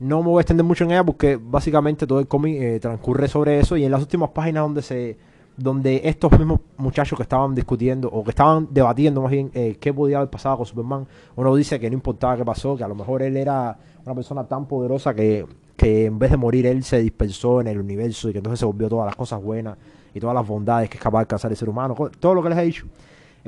[0.00, 3.28] no me voy a extender mucho en ella porque básicamente todo el cómic eh, transcurre
[3.28, 5.16] sobre eso y en las últimas páginas donde se
[5.56, 9.92] donde estos mismos muchachos que estaban discutiendo o que estaban debatiendo más bien eh, qué
[9.92, 12.94] podía haber pasado con Superman, uno dice que no importaba qué pasó, que a lo
[12.94, 15.46] mejor él era una persona tan poderosa que,
[15.76, 18.66] que en vez de morir él se dispersó en el universo y que entonces se
[18.66, 19.78] volvió todas las cosas buenas
[20.12, 22.50] y todas las bondades que es capaz de alcanzar el ser humano, todo lo que
[22.50, 22.86] les he dicho.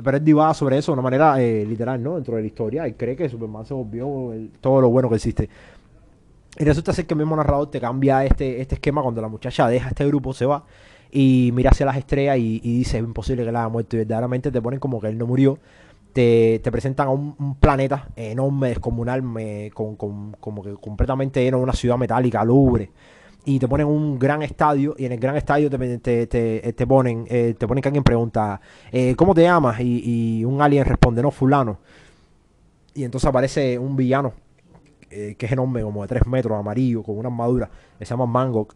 [0.01, 2.15] Pero él divaba sobre eso de una manera eh, literal, ¿no?
[2.15, 4.31] Dentro de la historia y cree que Superman se volvió
[4.61, 5.49] todo lo bueno que existe.
[6.57, 9.67] Y resulta ser que el mismo narrador te cambia este, este esquema cuando la muchacha
[9.67, 10.63] deja este grupo, se va
[11.11, 14.51] y mira hacia las estrellas y, dice es imposible que la haya muerto y verdaderamente
[14.51, 15.59] te ponen como que él no murió
[16.13, 19.21] te, presentan a un, planeta enorme, descomunal,
[19.73, 22.91] con, como que completamente lleno una ciudad metálica, lubre.
[23.45, 27.55] Y te ponen un gran estadio, y en el gran estadio te, te, ponen, eh,
[27.57, 28.59] te ponen que alguien pregunta,
[28.91, 29.79] eh, ¿cómo te llamas?
[29.79, 31.79] Y, un alien responde, no, fulano.
[32.93, 34.33] Y entonces aparece un villano,
[35.09, 38.25] eh, que es enorme, como de 3 metros, amarillo, con una armadura, que se llama
[38.25, 38.75] Mangok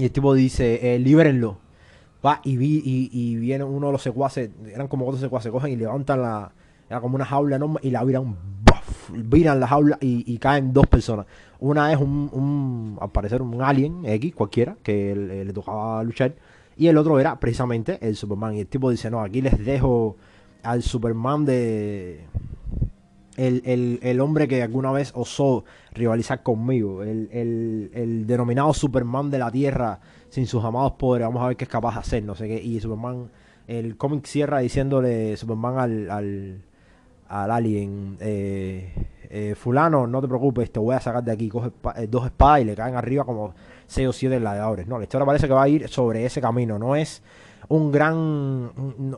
[0.00, 1.58] y el tipo dice, eh, líbrenlo.
[2.24, 5.76] Va y, vi, y, viene uno de los secuaces, eran como otros secuaces, cogen y
[5.76, 6.52] levantan la,
[6.88, 8.36] era como una jaula enorme y la viran,
[9.10, 11.26] viran la jaula y, caen dos personas.
[11.60, 16.34] Una es un, un, al parecer, un alien X, cualquiera, que le tocaba luchar.
[16.76, 18.54] Y el otro era precisamente el Superman.
[18.54, 20.16] Y el tipo dice, no, aquí les dejo
[20.62, 22.24] al Superman de,
[23.40, 29.50] el, el, hombre que alguna vez osó rivalizar conmigo, el, el, denominado Superman de la
[29.50, 32.48] Tierra sin sus amados poderes, vamos a ver qué es capaz de hacer, no sé
[32.48, 33.30] qué, y Superman,
[33.66, 36.62] el cómic cierra diciéndole Superman al, al,
[37.28, 38.92] al alien, eh,
[39.30, 42.60] eh, fulano, no te preocupes, te voy a sacar de aquí, coge eh, dos espadas
[42.60, 43.54] y le caen arriba como
[43.86, 46.78] seis o siete gladiadores, no, la historia parece que va a ir sobre ese camino,
[46.78, 47.22] no es
[47.70, 48.72] un gran.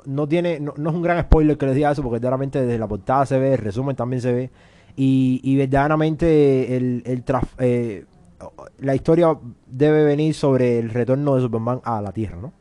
[0.05, 2.87] No, tiene, no, es un gran spoiler que les diga eso, porque verdaderamente desde la
[2.87, 4.51] portada se ve, el resumen también se ve.
[4.95, 7.25] Y, y verdaderamente el, el
[7.59, 8.05] eh,
[8.79, 9.35] la historia
[9.67, 12.53] debe venir sobre el retorno de Superman a la Tierra, ¿no?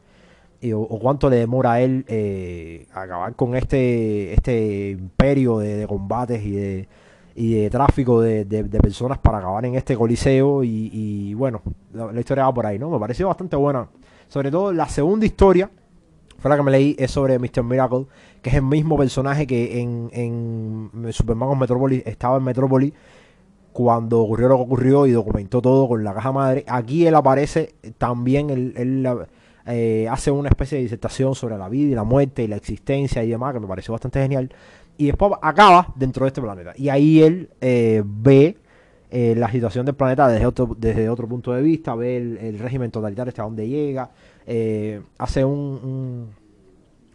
[0.73, 6.51] o, cuánto le demora a él eh, acabar con este, este imperio de, combates y
[6.51, 6.87] de,
[7.35, 8.45] y de tráfico de,
[8.81, 10.63] personas para acabar en este coliseo.
[10.63, 11.61] Y, bueno,
[11.91, 12.89] la, la, historia va por ahí, ¿no?
[12.89, 13.89] Me pareció bastante buena.
[14.29, 15.69] Sobre todo la segunda historia,
[16.41, 17.63] fue la que me leí, es sobre Mr.
[17.63, 18.07] Miracle,
[18.41, 22.93] que es el mismo personaje que en, en Superman of Metropolis estaba en Metropolis
[23.71, 26.65] cuando ocurrió lo que ocurrió y documentó todo con la caja madre.
[26.67, 29.07] Aquí él aparece también, él,
[29.65, 33.23] eh, hace una especie de disertación sobre la vida y la muerte y la existencia
[33.23, 34.51] y demás, que me pareció bastante genial.
[34.97, 36.73] Y después acaba dentro de este planeta.
[36.75, 38.57] Y ahí él eh, ve
[39.13, 42.91] eh, la situación del planeta desde otro, desde otro punto de vista, ve el, régimen
[42.91, 44.09] totalitario hasta dónde llega,
[44.47, 46.29] eh, hace un,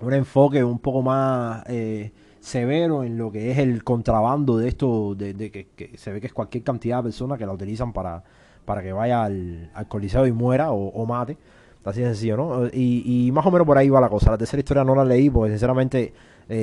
[0.00, 5.14] un, enfoque un poco más eh, severo en lo que es el contrabando de esto,
[5.14, 8.22] de, que, se ve que es cualquier cantidad de personas que la utilizan para,
[8.66, 11.38] para que vaya al, al coliseo y muera o, mate.
[11.82, 12.66] Así de sencillo, ¿no?
[12.66, 14.32] Y, y, más o menos por ahí va la cosa.
[14.32, 16.12] La tercera historia no la leí porque sinceramente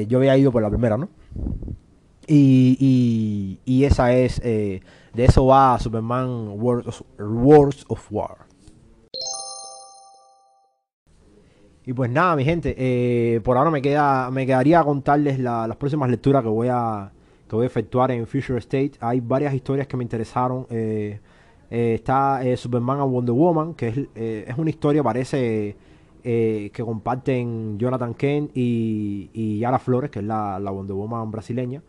[0.08, 1.08] yo había ido por la primera, ¿no?
[2.28, 4.82] Y, y, esa es, eh,
[5.14, 8.47] de eso va Superman Wars of, War.
[11.86, 16.09] Y pues nada, mi gente, eh, por ahora me queda me quedaría contarles las próximas
[16.09, 17.11] lecturas que voy a
[17.47, 18.93] que voy a efectuar en Future State.
[19.01, 20.66] Hay varias historias que me interesaron.
[20.70, 21.20] Eh,
[21.70, 25.76] está Superman and Wonder Woman, que es, una historia, parece
[26.24, 31.82] que comparten Jonathan Kent y, y Yara Flores, que es la, la Wonder Woman brasileña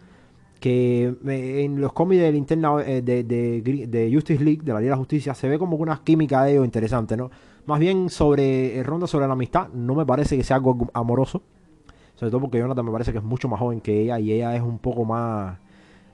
[0.65, 4.97] que en los cómics de linterna eh, de, de, Justice League, de la Liga de
[4.97, 7.31] la Justicia, se ve como una química de ellos interesante, ¿no?
[7.67, 11.43] Más bien sobre eh, ronda sobre la amistad, no me parece que sea algo amoroso,
[12.15, 14.57] sobre todo porque Jonathan me parece que es mucho más joven que ella y ella
[14.57, 15.59] es un poco más,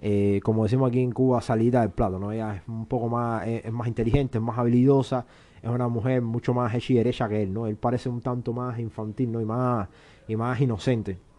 [0.03, 2.33] eh, como decimos aquí en Cuba, salida del plato, ¿no?
[2.33, 5.27] Ella es un poco más, es, más inteligente, es más habilidosa,
[5.63, 7.69] es una mujer mucho más hecha que él, ¿no?
[7.69, 9.41] Él parece un tanto más infantil, ¿no?
[9.41, 9.89] Y más,
[10.27, 11.30] y más inocente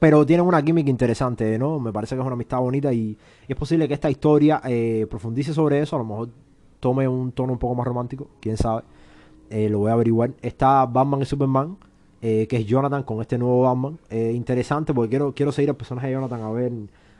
[0.00, 1.78] pero tienen una química interesante, ¿no?
[1.78, 5.52] Me parece que es una amistad bonita y, es posible que esta historia eh, profundice
[5.52, 6.30] sobre eso, a lo mejor
[6.80, 8.82] tome un tono un poco más romántico, quién sabe,
[9.50, 10.30] eh, lo voy a averiguar.
[10.40, 11.76] Está Batman y Superman,
[12.22, 16.06] eh, que es Jonathan con este nuevo Batman, interesante porque quiero, quiero seguir al personaje
[16.06, 16.72] de Jonathan a ver,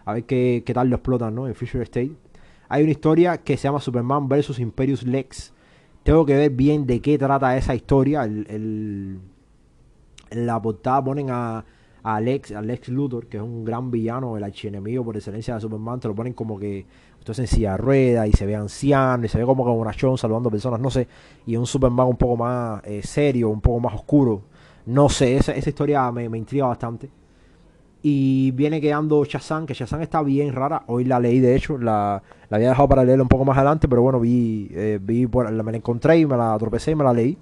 [0.07, 1.47] a ver qué, tal lo explotan, ¿no?
[1.47, 2.13] En Future State.
[2.71, 4.59] Hay una historia que se llama Superman vs.
[4.59, 5.53] Imperius Lex.
[6.03, 8.25] Tengo que ver bien de qué trata esa historia.
[8.25, 9.21] en
[10.31, 11.65] la portada ponen a
[12.03, 16.09] a Alex, Luthor, que es un gran villano, el archienemigo por excelencia de Superman, te
[16.09, 16.87] lo ponen como que
[17.19, 20.51] usted en silla rueda y se ve anciano y se ve como una chon saludando
[20.51, 21.09] personas, no sé,
[21.47, 24.43] y un Superman un poco más eh, serio, un poco más oscuro,
[24.87, 27.11] no sé, esa, esa historia me, intriga bastante.
[28.03, 32.23] Y viene quedando Shazam, que Shazam está bien rara, hoy la leí de hecho, la,
[32.49, 35.51] la había dejado para leerla un poco más adelante, pero bueno, vi, eh, vi por,
[35.53, 37.37] me la encontré y me la tropecé y me la leí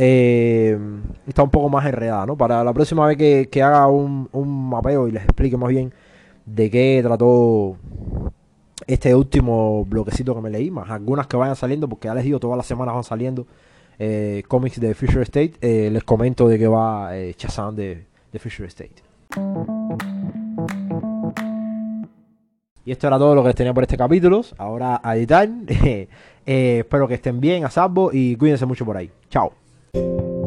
[0.00, 0.78] eh,
[1.26, 2.36] está un poco más enredada, ¿no?
[2.36, 5.92] Para la próxima vez que, haga un, mapeo y les explique más bien
[6.46, 7.76] de qué trató
[8.86, 12.38] este último bloquecito que me leí, más algunas que vayan saliendo, porque ya les digo,
[12.38, 13.46] todas las semanas van saliendo
[13.98, 18.38] eh, cómics de Future State, eh, les comento de qué va eh, Chazán de, de
[18.38, 19.02] Future State.
[22.84, 24.42] Y esto era todo lo que tenía por este capítulo.
[24.56, 25.46] Ahora a editar.
[26.46, 29.10] espero que estén bien, a salvo y cuídense mucho por ahí.
[29.28, 29.67] Chao.
[29.98, 30.37] you